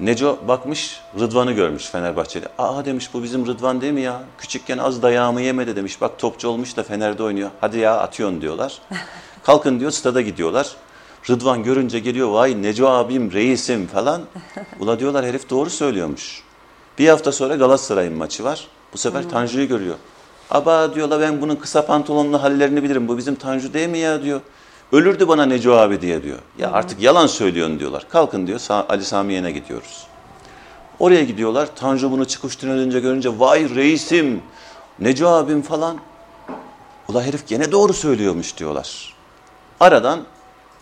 [0.00, 2.44] Neco bakmış Rıdvan'ı görmüş Fenerbahçeli.
[2.58, 4.22] Aa demiş bu bizim Rıdvan değil mi ya?
[4.38, 6.00] Küçükken az dayağımı yemedi demiş.
[6.00, 7.50] Bak topçu olmuş da Fener'de oynuyor.
[7.60, 8.78] Hadi ya atıyorsun diyorlar.
[9.42, 10.76] Kalkın diyor stada gidiyorlar.
[11.30, 14.22] Rıdvan görünce geliyor vay Neco abim reisim falan.
[14.80, 16.45] Ula diyorlar herif doğru söylüyormuş.
[16.98, 18.68] Bir hafta sonra Galatasaray'ın maçı var.
[18.92, 19.30] Bu sefer Hmm.
[19.30, 19.94] Tanju'yu görüyor.
[20.50, 23.08] Aba diyorlar ben bunun kısa pantolonlu hallerini bilirim.
[23.08, 24.40] Bu bizim Tanju değil mi ya diyor.
[24.92, 26.38] Ölürdü bana Neco abi diye diyor.
[26.58, 28.06] Ya artık yalan söylüyorsun diyorlar.
[28.08, 30.06] Kalkın diyor Ali Sami Yen'e gidiyoruz.
[30.98, 31.68] Oraya gidiyorlar.
[31.76, 34.42] Tanju bunu çıkış tünelince görünce vay reisim,
[34.98, 35.96] Neco abim falan.
[37.08, 39.14] Ula herif gene doğru söylüyormuş diyorlar.
[39.80, 40.20] Aradan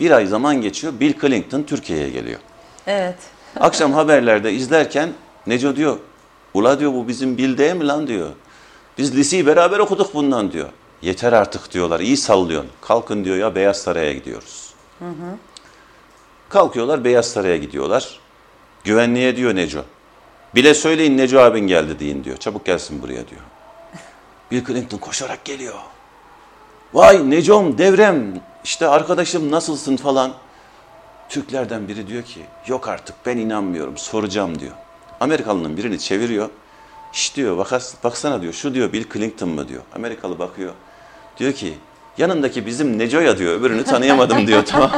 [0.01, 0.93] bir ay zaman geçiyor.
[1.01, 2.41] Bill Clinton Türkiye'ye geliyor.
[2.87, 3.17] Evet.
[3.61, 5.12] Akşam haberlerde izlerken
[5.47, 5.99] Neco diyor,
[6.55, 8.28] ula diyor bu bizim Bill değil mi lan diyor.
[8.99, 10.68] Biz liseyi beraber okuduk bundan diyor.
[11.03, 12.70] Yeter artık diyorlar, iyi sallıyorsun.
[12.80, 14.74] Kalkın diyor ya Beyaz Saray'a gidiyoruz.
[14.99, 15.36] Hı hı.
[16.49, 18.20] Kalkıyorlar Beyaz Saray'a gidiyorlar.
[18.84, 19.84] Güvenliğe diyor Neco.
[20.55, 22.36] Bile söyleyin Neco abin geldi deyin diyor.
[22.36, 23.40] Çabuk gelsin buraya diyor.
[24.51, 25.74] Bill Clinton koşarak geliyor.
[26.95, 30.32] Vay Necom, devrem, işte arkadaşım nasılsın falan.
[31.28, 34.72] Türklerden biri diyor ki yok artık ben inanmıyorum soracağım diyor.
[35.25, 36.49] Amerikalının birini çeviriyor.
[37.12, 39.83] Şş diyor bakas, baksana diyor şu diyor Bill Clinton mı diyor.
[39.95, 40.72] Amerikalı bakıyor.
[41.39, 41.75] Diyor ki
[42.18, 44.91] yanındaki bizim Neco'ya diyor öbürünü tanıyamadım diyor tamam.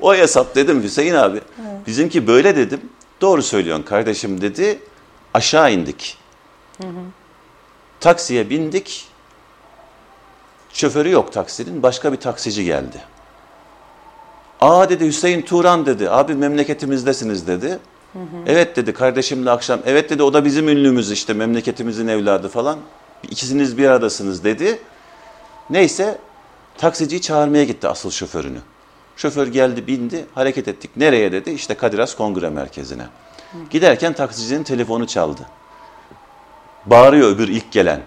[0.00, 1.40] o hesap dedim Hüseyin abi.
[1.86, 2.80] Bizimki böyle dedim.
[3.20, 4.78] Doğru söylüyorsun kardeşim dedi.
[5.34, 6.18] Aşağı indik.
[8.00, 9.06] Taksiye bindik.
[10.72, 11.82] Şoförü yok taksinin.
[11.82, 13.00] Başka bir taksici geldi.
[14.60, 16.10] Aa dedi Hüseyin Turan dedi.
[16.10, 17.78] Abi memleketimizdesiniz dedi.
[18.46, 19.80] Evet dedi kardeşimle akşam.
[19.86, 22.78] Evet dedi o da bizim ünlümüz işte memleketimizin evladı falan.
[23.22, 24.78] İkisiniz bir aradasınız dedi.
[25.70, 26.18] Neyse
[26.78, 28.58] taksiciyi çağırmaya gitti asıl şoförünü.
[29.16, 30.90] Şoför geldi bindi hareket ettik.
[30.96, 31.50] Nereye dedi?
[31.50, 33.06] İşte Kadir Has Kongre Merkezi'ne.
[33.70, 35.40] Giderken taksicinin telefonu çaldı.
[36.86, 38.00] Bağırıyor öbür ilk gelen.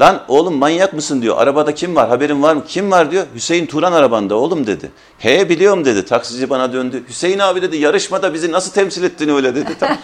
[0.00, 1.38] Lan oğlum manyak mısın diyor.
[1.38, 2.08] Arabada kim var?
[2.08, 2.64] Haberin var mı?
[2.68, 3.26] Kim var diyor.
[3.34, 4.90] Hüseyin Turan arabanda oğlum dedi.
[5.18, 6.04] He biliyorum dedi.
[6.04, 7.04] Taksici bana döndü.
[7.08, 9.76] Hüseyin abi dedi yarışmada bizi nasıl temsil ettin öyle dedi.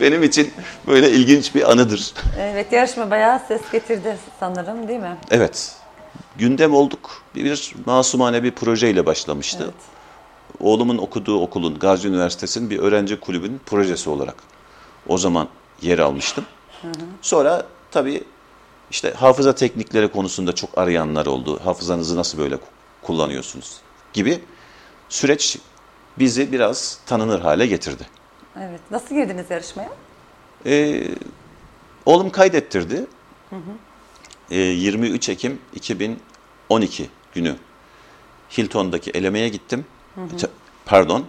[0.00, 0.52] Benim için
[0.86, 2.14] böyle ilginç bir anıdır.
[2.40, 5.16] Evet yarışma bayağı ses getirdi sanırım değil mi?
[5.30, 5.72] Evet.
[6.38, 7.22] Gündem olduk.
[7.34, 9.70] Bir, bir masumane bir projeyle başlamıştı.
[10.60, 14.34] Oğlumun okuduğu okulun, Gazi Üniversitesi'nin bir öğrenci kulübünün projesi olarak
[15.08, 15.48] o zaman
[15.82, 16.44] yer almıştım.
[17.22, 17.66] Sonra
[17.96, 18.24] tabii
[18.90, 21.60] işte hafıza teknikleri konusunda çok arayanlar oldu.
[21.64, 22.58] Hafızanızı nasıl böyle
[23.02, 23.80] kullanıyorsunuz
[24.12, 24.40] gibi
[25.08, 25.58] süreç
[26.18, 28.06] bizi biraz tanınır hale getirdi.
[28.60, 28.80] Evet.
[28.90, 29.90] Nasıl girdiniz yarışmaya?
[30.66, 31.08] Ee,
[32.06, 33.06] oğlum kaydettirdi.
[33.50, 33.72] Hı hı.
[34.50, 37.56] Ee, 23 Ekim 2012 günü
[38.58, 39.84] Hilton'daki elemeye gittim.
[40.14, 40.50] Hı hı.
[40.84, 41.24] Pardon.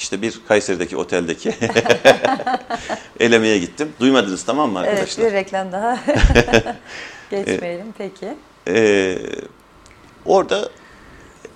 [0.00, 1.54] İşte bir Kayseri'deki oteldeki
[3.20, 3.92] elemeye gittim.
[4.00, 5.26] Duymadınız tamam mı Evet arkadaşlar?
[5.26, 5.98] bir reklam daha.
[7.30, 8.36] Geçmeyelim peki.
[8.68, 9.18] Ee,
[10.24, 10.68] orada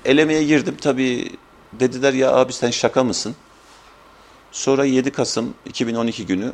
[0.04, 0.76] elemeye girdim.
[0.80, 1.30] Tabii
[1.72, 3.36] dediler ya abi sen şaka mısın?
[4.52, 6.52] Sonra 7 Kasım 2012 günü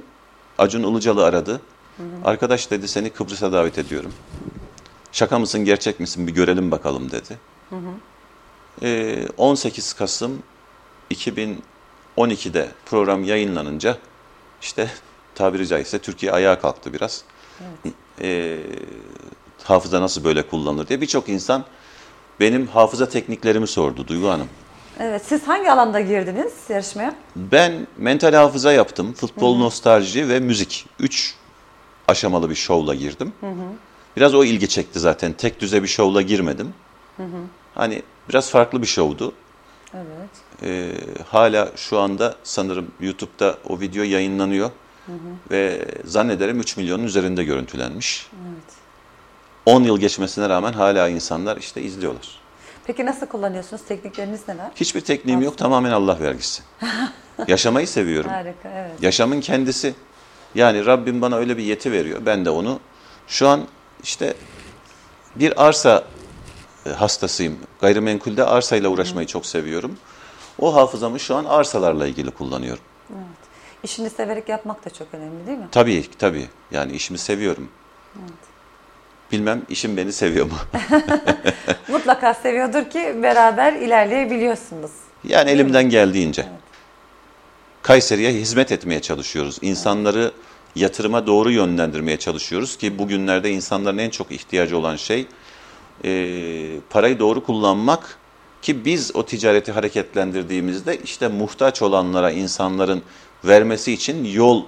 [0.59, 1.53] Acun Ilıcalı aradı.
[1.97, 2.07] Hı hı.
[2.25, 4.13] Arkadaş dedi seni Kıbrıs'a davet ediyorum.
[5.13, 7.39] Şaka mısın gerçek misin bir görelim bakalım dedi.
[7.71, 7.91] Hı hı.
[8.83, 10.43] Ee, 18 Kasım
[12.17, 13.97] 2012'de program yayınlanınca
[14.63, 14.91] işte
[15.35, 17.25] tabiri caizse Türkiye ayağa kalktı biraz.
[18.23, 18.59] Ee,
[19.65, 21.65] hafıza nasıl böyle kullanılır diye birçok insan
[22.41, 24.49] benim hafıza tekniklerimi sordu Duygu Hanım.
[25.01, 27.15] Evet siz hangi alanda girdiniz yarışmaya?
[27.37, 29.63] Ben mental hafıza yaptım, futbol Hı hı.
[29.63, 30.87] nostalji ve müzik.
[30.99, 31.35] Üç
[32.09, 33.33] aşamalı bir şovla girdim.
[33.41, 33.73] Hı hı.
[34.17, 35.33] Biraz o ilgi çekti zaten.
[35.33, 36.75] Tek düze bir şovla girmedim.
[37.17, 37.41] Hı hı.
[37.75, 39.33] Hani biraz farklı bir şovdu.
[39.95, 40.31] Evet.
[40.63, 40.93] Ee,
[41.29, 44.71] hala şu anda sanırım YouTube'da o video yayınlanıyor.
[45.07, 45.17] Hı hı.
[45.51, 48.27] Ve zannederim 3 milyonun üzerinde görüntülenmiş.
[48.33, 48.75] Evet.
[49.67, 52.41] 10 yıl geçmesine rağmen hala insanlar işte izliyorlar.
[52.87, 53.83] Peki nasıl kullanıyorsunuz?
[53.89, 54.71] Teknikleriniz neler?
[54.77, 56.63] Hiçbir tekniğim yok tamamen Allah vergisi.
[57.49, 58.31] Yaşamayı seviyorum.
[58.31, 59.03] Harika evet.
[59.03, 59.95] Yaşamın kendisi.
[60.55, 62.21] Yani Rabbim bana öyle bir yeti veriyor.
[62.27, 62.81] Ben de onu
[63.27, 63.67] şu an
[64.03, 64.35] işte
[65.37, 66.05] bir arsa
[66.87, 67.59] e, hastasıyım.
[67.81, 69.99] Gayrimenkulde arsayla uğraşmayı çok seviyorum.
[70.59, 72.83] O hafızamı şu an arsalarla ilgili kullanıyorum.
[73.13, 73.25] Evet.
[73.83, 75.69] İşini severek yapmak da çok önemli değil mi?
[75.73, 76.49] Tabii tabii.
[76.71, 77.69] Yani işimi seviyorum.
[78.19, 78.33] Evet.
[79.33, 80.53] Bilmem işim beni seviyor mu?
[81.89, 84.91] Mutlaka seviyordur ki beraber ilerleyebiliyorsunuz.
[85.25, 86.47] Yani elimden geldiğince.
[87.83, 89.59] Kayseri'ye hizmet etmeye çalışıyoruz.
[89.63, 90.33] İnsanları
[90.77, 95.27] yatırıma doğru yönlendirmeye çalışıyoruz ki bugünlerde insanların en çok ihtiyacı olan şey
[96.05, 96.11] e,
[96.91, 98.19] parayı doğru kullanmak
[98.63, 103.03] ki biz o ticareti hareketlendirdiğimizde işte muhtaç olanlara insanların
[103.45, 104.65] vermesi için yol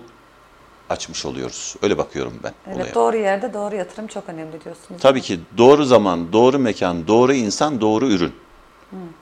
[0.90, 1.76] açmış oluyoruz.
[1.82, 2.94] Öyle bakıyorum ben Evet olaya.
[2.94, 5.00] doğru yerde doğru yatırım çok önemli diyorsunuz.
[5.00, 8.32] Tabii ki doğru zaman, doğru mekan, doğru insan, doğru ürün.
[8.92, 9.14] Evet.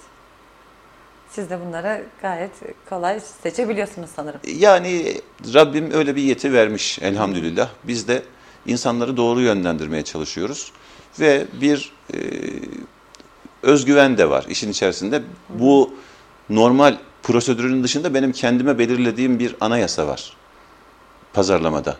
[1.30, 2.50] Siz de bunları gayet
[2.88, 4.40] kolay seçebiliyorsunuz sanırım.
[4.58, 5.20] Yani
[5.54, 7.68] Rabbim öyle bir yeti vermiş elhamdülillah.
[7.84, 8.22] Biz de
[8.66, 10.72] insanları doğru yönlendirmeye çalışıyoruz.
[11.20, 12.18] Ve bir e,
[13.62, 15.22] özgüven de var işin içerisinde.
[15.48, 15.94] Bu
[16.50, 20.36] normal prosedürün dışında benim kendime belirlediğim bir anayasa var
[21.32, 21.96] pazarlamada.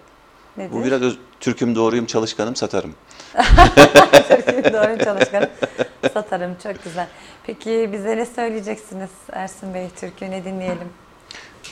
[0.57, 0.73] Nedir?
[0.73, 2.95] Bu biraz öz- Türk'üm, doğruyum, çalışkanım, satarım.
[4.29, 5.49] Türkiye doğru çalışkan.
[6.15, 7.07] Satarım çok güzel.
[7.47, 9.89] Peki bize ne söyleyeceksiniz Ersin Bey?
[10.01, 10.89] Türkü ne dinleyelim?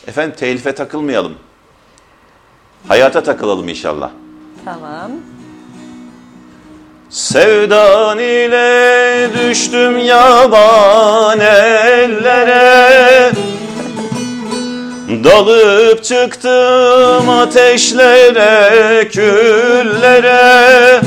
[0.06, 1.34] Efendim telife takılmayalım.
[2.88, 4.10] Hayata takılalım inşallah.
[4.64, 5.10] Tamam.
[7.10, 13.30] Sevdan ile düştüm yaban ellere.
[15.24, 21.00] Dalıp çıktım ateşlere, küllere.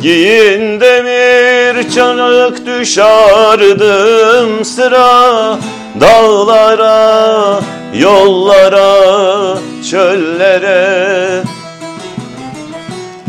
[0.00, 5.58] Giyin demir çanık düşardım sıra.
[6.00, 7.60] Dağlara,
[7.94, 8.98] yollara,
[9.90, 11.42] çöllere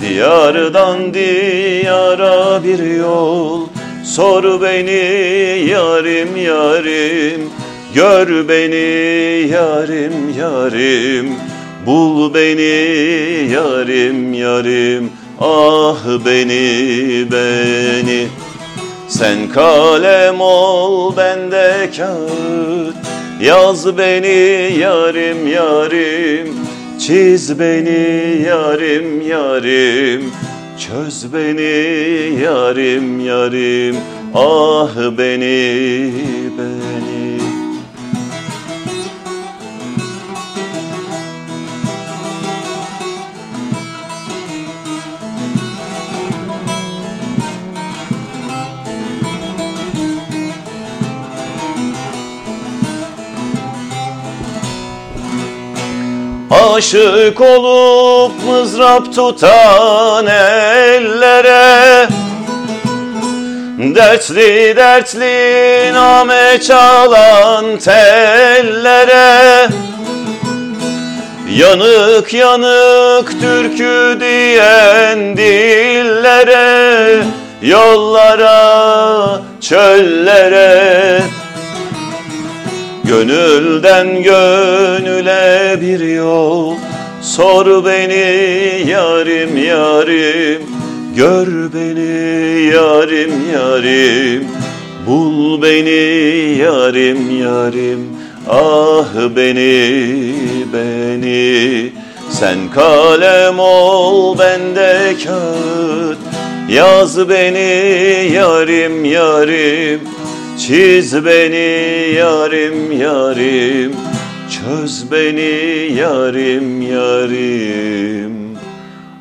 [0.02, 3.68] Diyardan diyara bir yol.
[4.06, 7.50] Sor beni yarim yarim
[7.94, 11.36] Gör beni yarim yarim.
[11.86, 18.28] Bul beni yarim yarim Ah beni beni.
[19.08, 22.96] Sen kalem ol ben de kağıt.
[23.42, 26.59] Yaz beni yarim yarim
[27.10, 30.32] Çiz beni yarim yarim
[30.80, 33.96] Çöz beni yarim yarim
[34.36, 36.12] Ah beni
[36.58, 37.09] beni
[56.52, 62.08] Aşık olup mızrap tutan ellere
[63.78, 69.68] Dertli dertli name çalan tellere
[71.56, 77.24] Yanık yanık türkü diyen dillere
[77.62, 81.22] Yollara, çöllere
[83.10, 86.76] Gönülden gönüle bir yol.
[87.22, 90.62] Sor beni yarim yarim.
[91.16, 94.48] Gör beni yarim yarim.
[95.08, 98.08] Bul beni yarim yarim.
[98.50, 100.34] Ah beni
[100.74, 101.94] beni.
[102.30, 106.18] Sen kalem ol ben de kağıt.
[106.70, 110.19] Yaz beni yarim yarim
[110.60, 113.96] Çiz beni yarim yarim
[114.50, 118.58] Çöz beni yarim yarim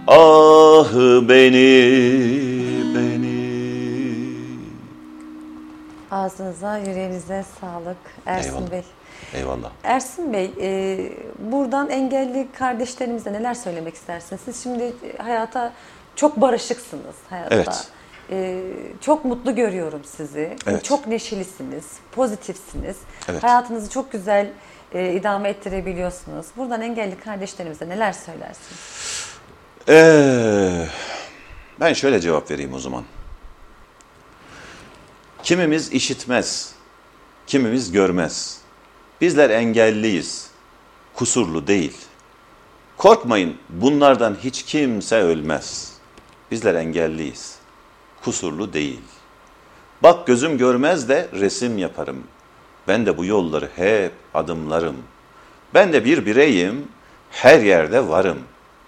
[0.06, 0.92] Ah
[1.28, 1.98] beni
[2.94, 3.38] beni
[6.10, 8.70] Ağzınıza, yüreğinize sağlık Ersin Eyvallah.
[8.70, 8.82] Bey.
[9.34, 9.70] Eyvallah.
[9.84, 10.98] Ersin Bey, e,
[11.38, 14.40] buradan engelli kardeşlerimize neler söylemek istersiniz?
[14.44, 15.72] Siz şimdi hayata
[16.16, 17.54] çok barışıksınız hayatta.
[17.54, 17.90] Evet.
[18.30, 18.60] E,
[19.00, 20.56] çok mutlu görüyorum sizi.
[20.66, 20.84] Evet.
[20.84, 22.96] Çok neşelisiniz, pozitifsiniz.
[23.28, 23.42] Evet.
[23.42, 24.50] Hayatınızı çok güzel
[24.92, 26.46] e, idame ettirebiliyorsunuz.
[26.56, 28.78] Buradan engelli kardeşlerimize neler söylersiniz?
[29.88, 30.86] Ee,
[31.80, 33.04] ben şöyle cevap vereyim o zaman.
[35.42, 36.74] Kimimiz işitmez,
[37.46, 38.60] kimimiz görmez.
[39.20, 40.50] Bizler engelliyiz,
[41.14, 41.96] kusurlu değil.
[42.96, 45.92] Korkmayın, bunlardan hiç kimse ölmez.
[46.50, 47.57] Bizler engelliyiz,
[48.24, 49.00] kusurlu değil.
[50.02, 52.22] Bak gözüm görmez de resim yaparım.
[52.88, 54.96] Ben de bu yolları hep adımlarım.
[55.74, 56.88] Ben de bir bireyim,
[57.30, 58.38] her yerde varım.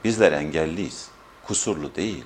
[0.04, 1.08] Bizler engelliyiz,
[1.46, 2.24] kusurlu değil.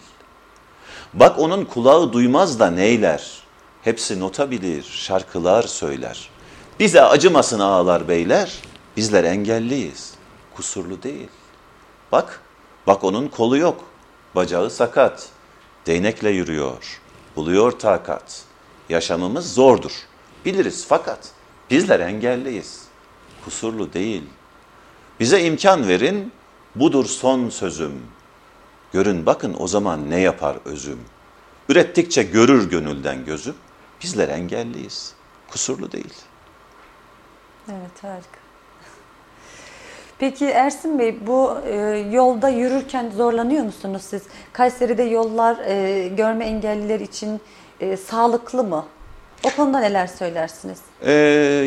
[1.14, 3.42] Bak onun kulağı duymaz da neyler?
[3.82, 6.30] Hepsi nota bilir, şarkılar söyler.
[6.80, 8.52] Bize acımasın ağalar beyler,
[8.96, 10.14] bizler engelliyiz,
[10.56, 11.28] kusurlu değil.
[12.12, 12.42] Bak,
[12.86, 13.84] bak onun kolu yok,
[14.34, 15.28] bacağı sakat,
[15.86, 17.00] değnekle yürüyor,
[17.36, 18.42] buluyor takat.
[18.88, 19.92] Yaşamımız zordur,
[20.44, 21.30] biliriz fakat
[21.70, 22.82] bizler engelliyiz,
[23.44, 24.22] kusurlu değil.
[25.20, 26.32] Bize imkan verin,
[26.74, 28.02] budur son sözüm.
[28.92, 31.00] Görün bakın o zaman ne yapar özüm.
[31.68, 33.54] Ürettikçe görür gönülden gözüm.
[34.02, 35.14] Bizler engelliyiz,
[35.50, 36.14] kusurlu değil.
[37.68, 38.43] Evet harika.
[40.18, 41.74] Peki Ersin Bey bu e,
[42.12, 44.22] yolda yürürken zorlanıyor musunuz siz?
[44.52, 47.40] Kayseri'de yollar e, görme engelliler için
[47.80, 48.84] e, sağlıklı mı?
[49.44, 50.78] O konuda neler söylersiniz?
[51.06, 51.12] Ee,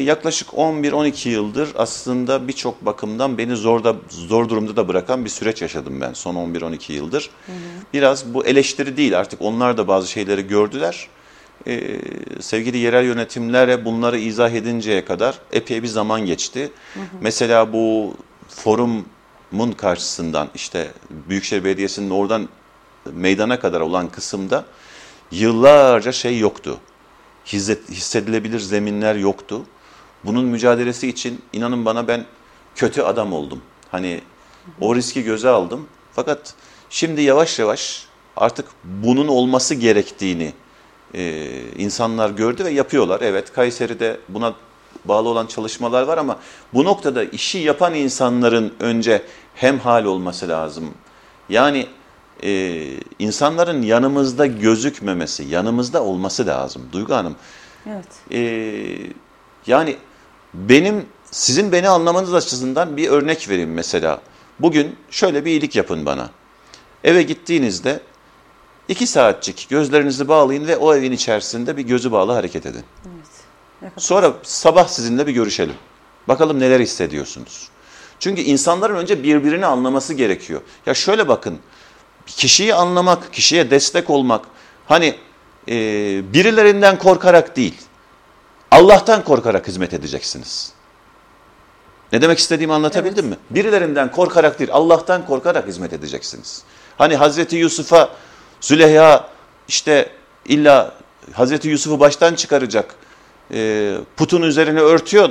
[0.04, 6.02] yaklaşık 11-12 yıldır aslında birçok bakımdan beni zorda zor durumda da bırakan bir süreç yaşadım
[6.02, 7.30] ben son 11-12 yıldır.
[7.46, 7.56] Hı hı.
[7.94, 11.08] Biraz bu eleştiri değil artık onlar da bazı şeyleri gördüler.
[11.68, 12.00] Ee,
[12.40, 16.72] sevgili yerel yönetimlere bunları izah edinceye kadar epey bir zaman geçti.
[16.94, 17.04] Hı hı.
[17.22, 18.14] Mesela bu
[18.50, 22.50] forumun karşısından işte Büyükşehir Belediyesi'nin oradan
[23.06, 24.66] meydana kadar olan kısımda
[25.32, 26.80] yıllarca şey yoktu
[27.92, 29.62] hissedilebilir zeminler yoktu.
[30.24, 32.26] Bunun mücadelesi için inanın bana ben
[32.76, 33.62] kötü adam oldum.
[33.92, 34.22] Hani
[34.82, 35.88] o riski göze aldım.
[36.14, 36.54] Fakat
[36.90, 40.54] şimdi yavaş yavaş artık bunun olması gerektiğini
[41.14, 43.22] e, insanlar gördü ve yapıyorlar.
[43.22, 44.54] Evet Kayseri'de buna
[45.06, 46.40] bağlı olan çalışmalar var ama
[46.74, 49.22] bu noktada işi yapan insanların önce
[49.56, 50.94] hem hal olması lazım.
[51.50, 51.88] Yani
[52.44, 52.84] e,
[53.20, 56.82] insanların yanımızda gözükmemesi, yanımızda olması lazım.
[56.92, 57.36] Duygu Hanım.
[57.86, 58.08] Evet.
[58.32, 58.40] E,
[59.68, 59.98] yani
[60.54, 64.22] benim, sizin beni anlamanız açısından bir örnek vereyim mesela.
[64.60, 66.30] Bugün şöyle bir iyilik yapın bana.
[67.04, 68.00] Eve gittiğinizde
[68.88, 72.84] iki saatçik gözlerinizi bağlayın ve o evin içerisinde bir gözü bağlı hareket edin.
[73.06, 73.37] Evet.
[73.98, 75.76] Sonra sabah sizinle bir görüşelim.
[76.28, 77.70] Bakalım neler hissediyorsunuz.
[78.20, 80.62] Çünkü insanların önce birbirini anlaması gerekiyor.
[80.86, 81.60] Ya şöyle bakın,
[82.26, 84.46] kişiyi anlamak, kişiye destek olmak,
[84.88, 85.16] hani
[85.68, 85.74] e,
[86.34, 87.76] birilerinden korkarak değil,
[88.72, 90.74] Allah'tan korkarak hizmet edeceksiniz.
[92.14, 93.40] Ne demek istediğimi anlatabildim evet.
[93.40, 93.56] mi?
[93.56, 96.64] Birilerinden korkarak değil, Allah'tan korkarak hizmet edeceksiniz.
[96.98, 98.10] Hani Hazreti Yusuf'a
[98.62, 99.30] Züleyha
[99.68, 100.10] işte
[100.46, 100.94] illa
[101.34, 102.96] Hazreti Yusuf'u baştan çıkaracak
[103.54, 105.30] e, putun üzerine örtüyor.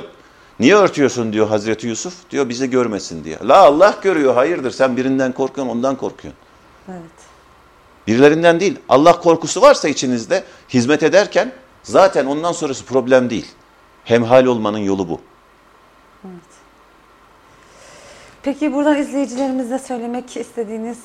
[0.59, 2.29] Niye örtüyorsun diyor Hazreti Yusuf.
[2.29, 3.37] Diyor bizi görmesin diye.
[3.43, 6.41] La Allah görüyor hayırdır sen birinden korkuyorsun ondan korkuyorsun.
[6.89, 7.01] Evet.
[8.07, 8.79] Birilerinden değil.
[8.89, 11.51] Allah korkusu varsa içinizde hizmet ederken
[11.83, 13.47] zaten ondan sonrası problem değil.
[14.03, 15.21] Hemhal olmanın yolu bu.
[16.25, 16.41] Evet.
[18.43, 20.97] Peki buradan izleyicilerimize söylemek istediğiniz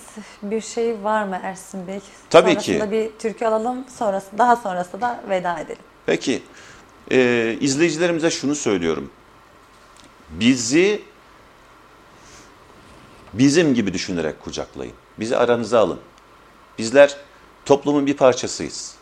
[0.42, 2.00] bir şey var mı Ersin Bey?
[2.30, 2.90] Tabii Sonrasında ki.
[2.90, 5.82] bir türkü alalım, sonrası daha sonrasında da veda edelim.
[6.06, 6.42] Peki,
[7.12, 9.10] e, izleyicilerimize şunu söylüyorum.
[10.30, 11.02] Bizi
[13.32, 14.94] bizim gibi düşünerek kucaklayın.
[15.18, 15.98] Bizi aranıza alın.
[16.78, 17.16] Bizler
[17.64, 18.94] toplumun bir parçasıyız.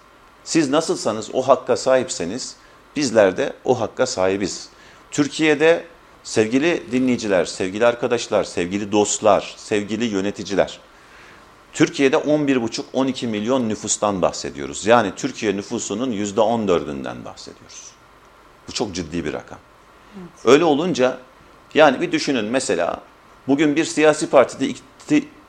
[0.44, 2.56] Siz nasılsanız o hakka sahipseniz
[2.96, 4.68] bizler de o hakka sahibiz.
[5.10, 5.84] Türkiye'de
[6.22, 10.80] sevgili dinleyiciler, sevgili arkadaşlar, sevgili dostlar, sevgili yöneticiler.
[11.72, 14.86] Türkiye'de 11,5-12 milyon nüfustan bahsediyoruz.
[14.86, 17.89] Yani Türkiye nüfusunun %14'ünden bahsediyoruz.
[18.70, 19.58] Bu çok ciddi bir rakam.
[20.18, 20.28] Evet.
[20.44, 21.18] Öyle olunca
[21.74, 23.00] yani bir düşünün mesela
[23.48, 24.74] bugün bir siyasi partide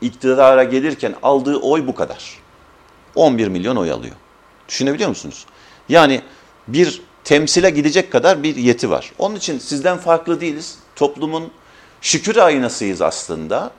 [0.02, 2.40] iktidara gelirken aldığı oy bu kadar.
[3.16, 4.16] 11 milyon oy alıyor.
[4.70, 5.46] Düşünebiliyor musunuz?
[5.90, 6.22] Yani
[6.68, 9.12] bir temsile gidecek kadar bir yeti var.
[9.20, 10.78] Onun için sizden farklı değiliz.
[10.96, 11.52] Toplumun
[12.02, 13.72] şükür aynasıyız aslında.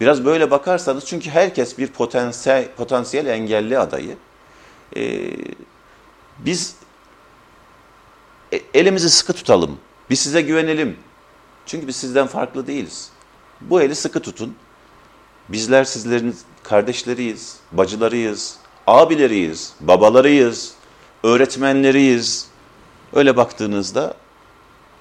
[0.00, 4.16] Biraz böyle bakarsanız çünkü herkes bir potansiyel, potansiyel engelli adayı.
[4.96, 5.30] Ee,
[6.38, 6.76] biz
[8.74, 9.78] elimizi sıkı tutalım.
[10.10, 10.96] Biz size güvenelim.
[11.66, 13.10] Çünkü biz sizden farklı değiliz.
[13.60, 14.54] Bu eli sıkı tutun.
[15.48, 20.74] Bizler sizlerin kardeşleriyiz, bacılarıyız, abileriyiz, babalarıyız,
[21.22, 22.48] öğretmenleriyiz.
[23.14, 24.14] Öyle baktığınızda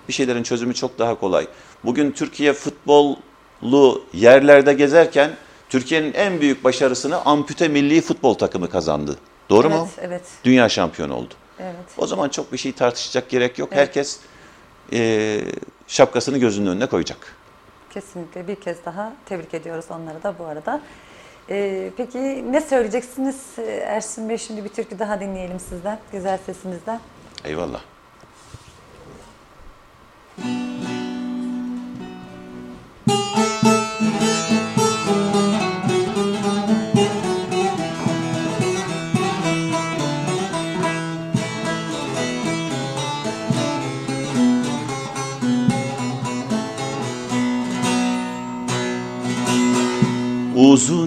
[0.08, 1.48] bir şeylerin çözümü çok daha kolay.
[1.86, 5.36] Bugün Türkiye futbolu yerlerde gezerken
[5.70, 9.18] Türkiye'nin en büyük başarısını ampute milli futbol takımı kazandı.
[9.50, 9.90] Doğru evet, mu?
[10.02, 10.24] Evet.
[10.44, 11.34] Dünya şampiyonu oldu.
[11.60, 11.76] Evet.
[11.98, 13.70] O zaman çok bir şey tartışacak gerek yok.
[13.72, 13.88] Evet.
[13.88, 14.20] Herkes
[14.94, 15.42] e,
[15.88, 17.36] şapkasını gözünün önüne koyacak.
[17.90, 20.82] Kesinlikle bir kez daha tebrik ediyoruz onları da bu arada.
[21.50, 23.38] Ee, peki ne söyleyeceksiniz
[23.82, 24.38] Ersin Bey?
[24.38, 27.00] Şimdi bir türkü daha dinleyelim sizden, güzel sesinizden.
[27.44, 27.82] Eyvallah.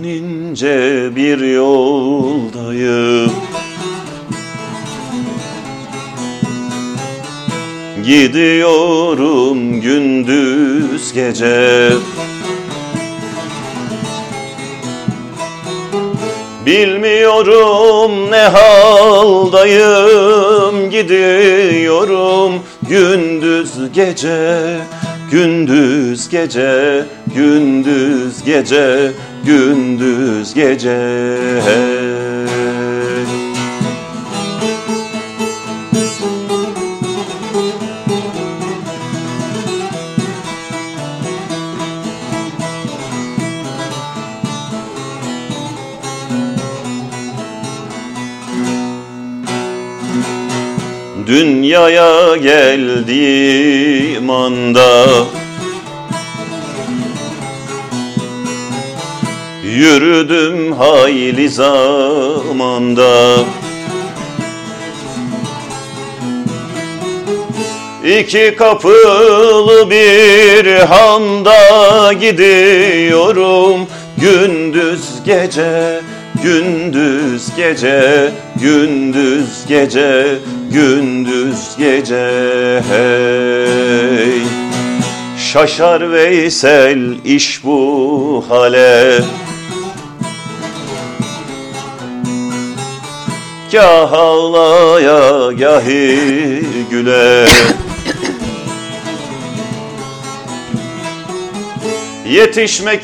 [0.04, 3.32] İnce bir yoldayım.
[8.06, 11.90] Gidiyorum gündüz gece.
[16.66, 19.90] Bilmiyorum ne haldayım.
[20.90, 22.52] Gidiyorum
[22.88, 24.58] gündüz gece
[25.30, 27.04] Gündüz gece,
[27.34, 29.12] gündüz gece,
[29.44, 30.98] gündüz gece
[51.28, 55.06] Dünyaya geldiğim anda
[59.78, 63.36] Yürüdüm hayli zamanda.
[68.18, 73.86] İki kapılı bir handa gidiyorum.
[74.16, 76.00] Gündüz gece,
[76.42, 78.30] gündüz gece,
[78.62, 80.26] gündüz gece,
[80.72, 84.42] gündüz gece hey.
[85.52, 89.20] Şaşar Veysel iş bu hale
[93.72, 97.46] Gah ağlaya gahi güle
[102.28, 103.02] Yetişmek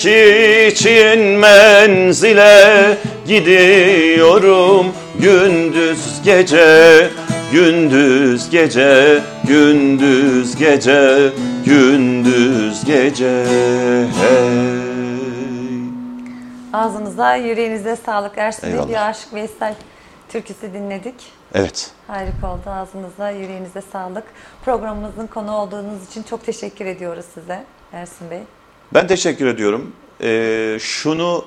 [0.73, 4.87] için menzile gidiyorum
[5.21, 7.11] gündüz gece
[7.53, 11.31] Gündüz gece, gündüz gece,
[11.65, 13.45] gündüz gece
[14.21, 14.85] hey.
[16.73, 18.39] Ağzınıza, yüreğinize sağlık.
[18.39, 18.89] Eyvallah.
[18.89, 19.75] Bir Aşık Veysel
[20.35, 21.15] türküsü dinledik.
[21.55, 21.91] Evet.
[22.07, 22.71] Harika oldu.
[22.71, 24.25] Ağzınıza, yüreğinize sağlık.
[24.65, 28.41] Programımızın konu olduğunuz için çok teşekkür ediyoruz size Ersin Bey.
[28.95, 29.93] Ben teşekkür ediyorum.
[30.23, 31.45] Ee, şunu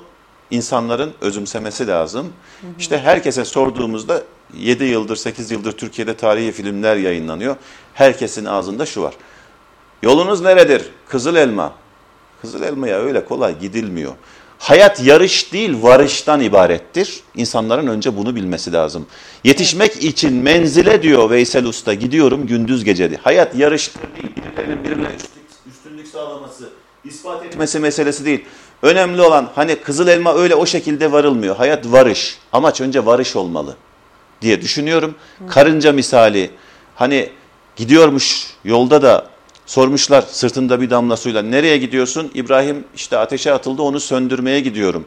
[0.50, 2.32] insanların özümsemesi lazım.
[2.78, 4.22] İşte herkese sorduğumuzda
[4.54, 7.56] 7 yıldır 8 yıldır Türkiye'de tarihi filmler yayınlanıyor.
[7.94, 9.14] Herkesin ağzında şu var.
[10.02, 10.90] Yolunuz neredir?
[11.08, 11.72] Kızıl elma.
[12.40, 14.12] Kızıl elmaya öyle kolay gidilmiyor.
[14.58, 17.20] Hayat yarış değil varıştan ibarettir.
[17.36, 19.06] İnsanların önce bunu bilmesi lazım.
[19.44, 23.20] Yetişmek için menzile diyor Veysel Usta gidiyorum gündüz gece diye.
[23.22, 24.34] Hayat yarıştır değil.
[24.36, 26.68] Birilerinin birine üstünlük, üstünlük sağlaması,
[27.04, 28.44] ispat etmesi meselesi değil.
[28.82, 31.56] Önemli olan hani kızıl elma öyle o şekilde varılmıyor.
[31.56, 32.38] Hayat varış.
[32.52, 33.76] Amaç önce varış olmalı
[34.42, 35.14] diye düşünüyorum.
[35.48, 36.50] Karınca misali
[36.94, 37.30] hani
[37.76, 39.26] gidiyormuş yolda da
[39.68, 42.30] sormuşlar sırtında bir damla suyla nereye gidiyorsun?
[42.34, 45.04] İbrahim işte ateşe atıldı onu söndürmeye gidiyorum.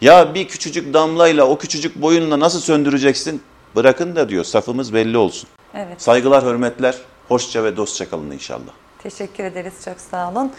[0.00, 3.42] Ya bir küçücük damlayla o küçücük boyunla nasıl söndüreceksin?
[3.76, 5.48] Bırakın da diyor safımız belli olsun.
[5.74, 6.02] Evet.
[6.02, 6.94] Saygılar, hürmetler,
[7.28, 8.72] hoşça ve dostça kalın inşallah.
[9.02, 9.74] Teşekkür ederiz.
[9.84, 10.52] Çok sağ olun.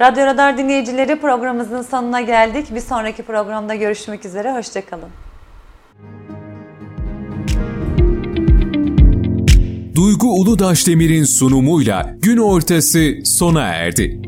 [0.00, 2.74] Radyo Radar dinleyicileri programımızın sonuna geldik.
[2.74, 4.52] Bir sonraki programda görüşmek üzere.
[4.52, 5.10] Hoşçakalın.
[9.94, 14.20] Duygu Uludaş Demir'in sunumuyla gün ortası sona erdi.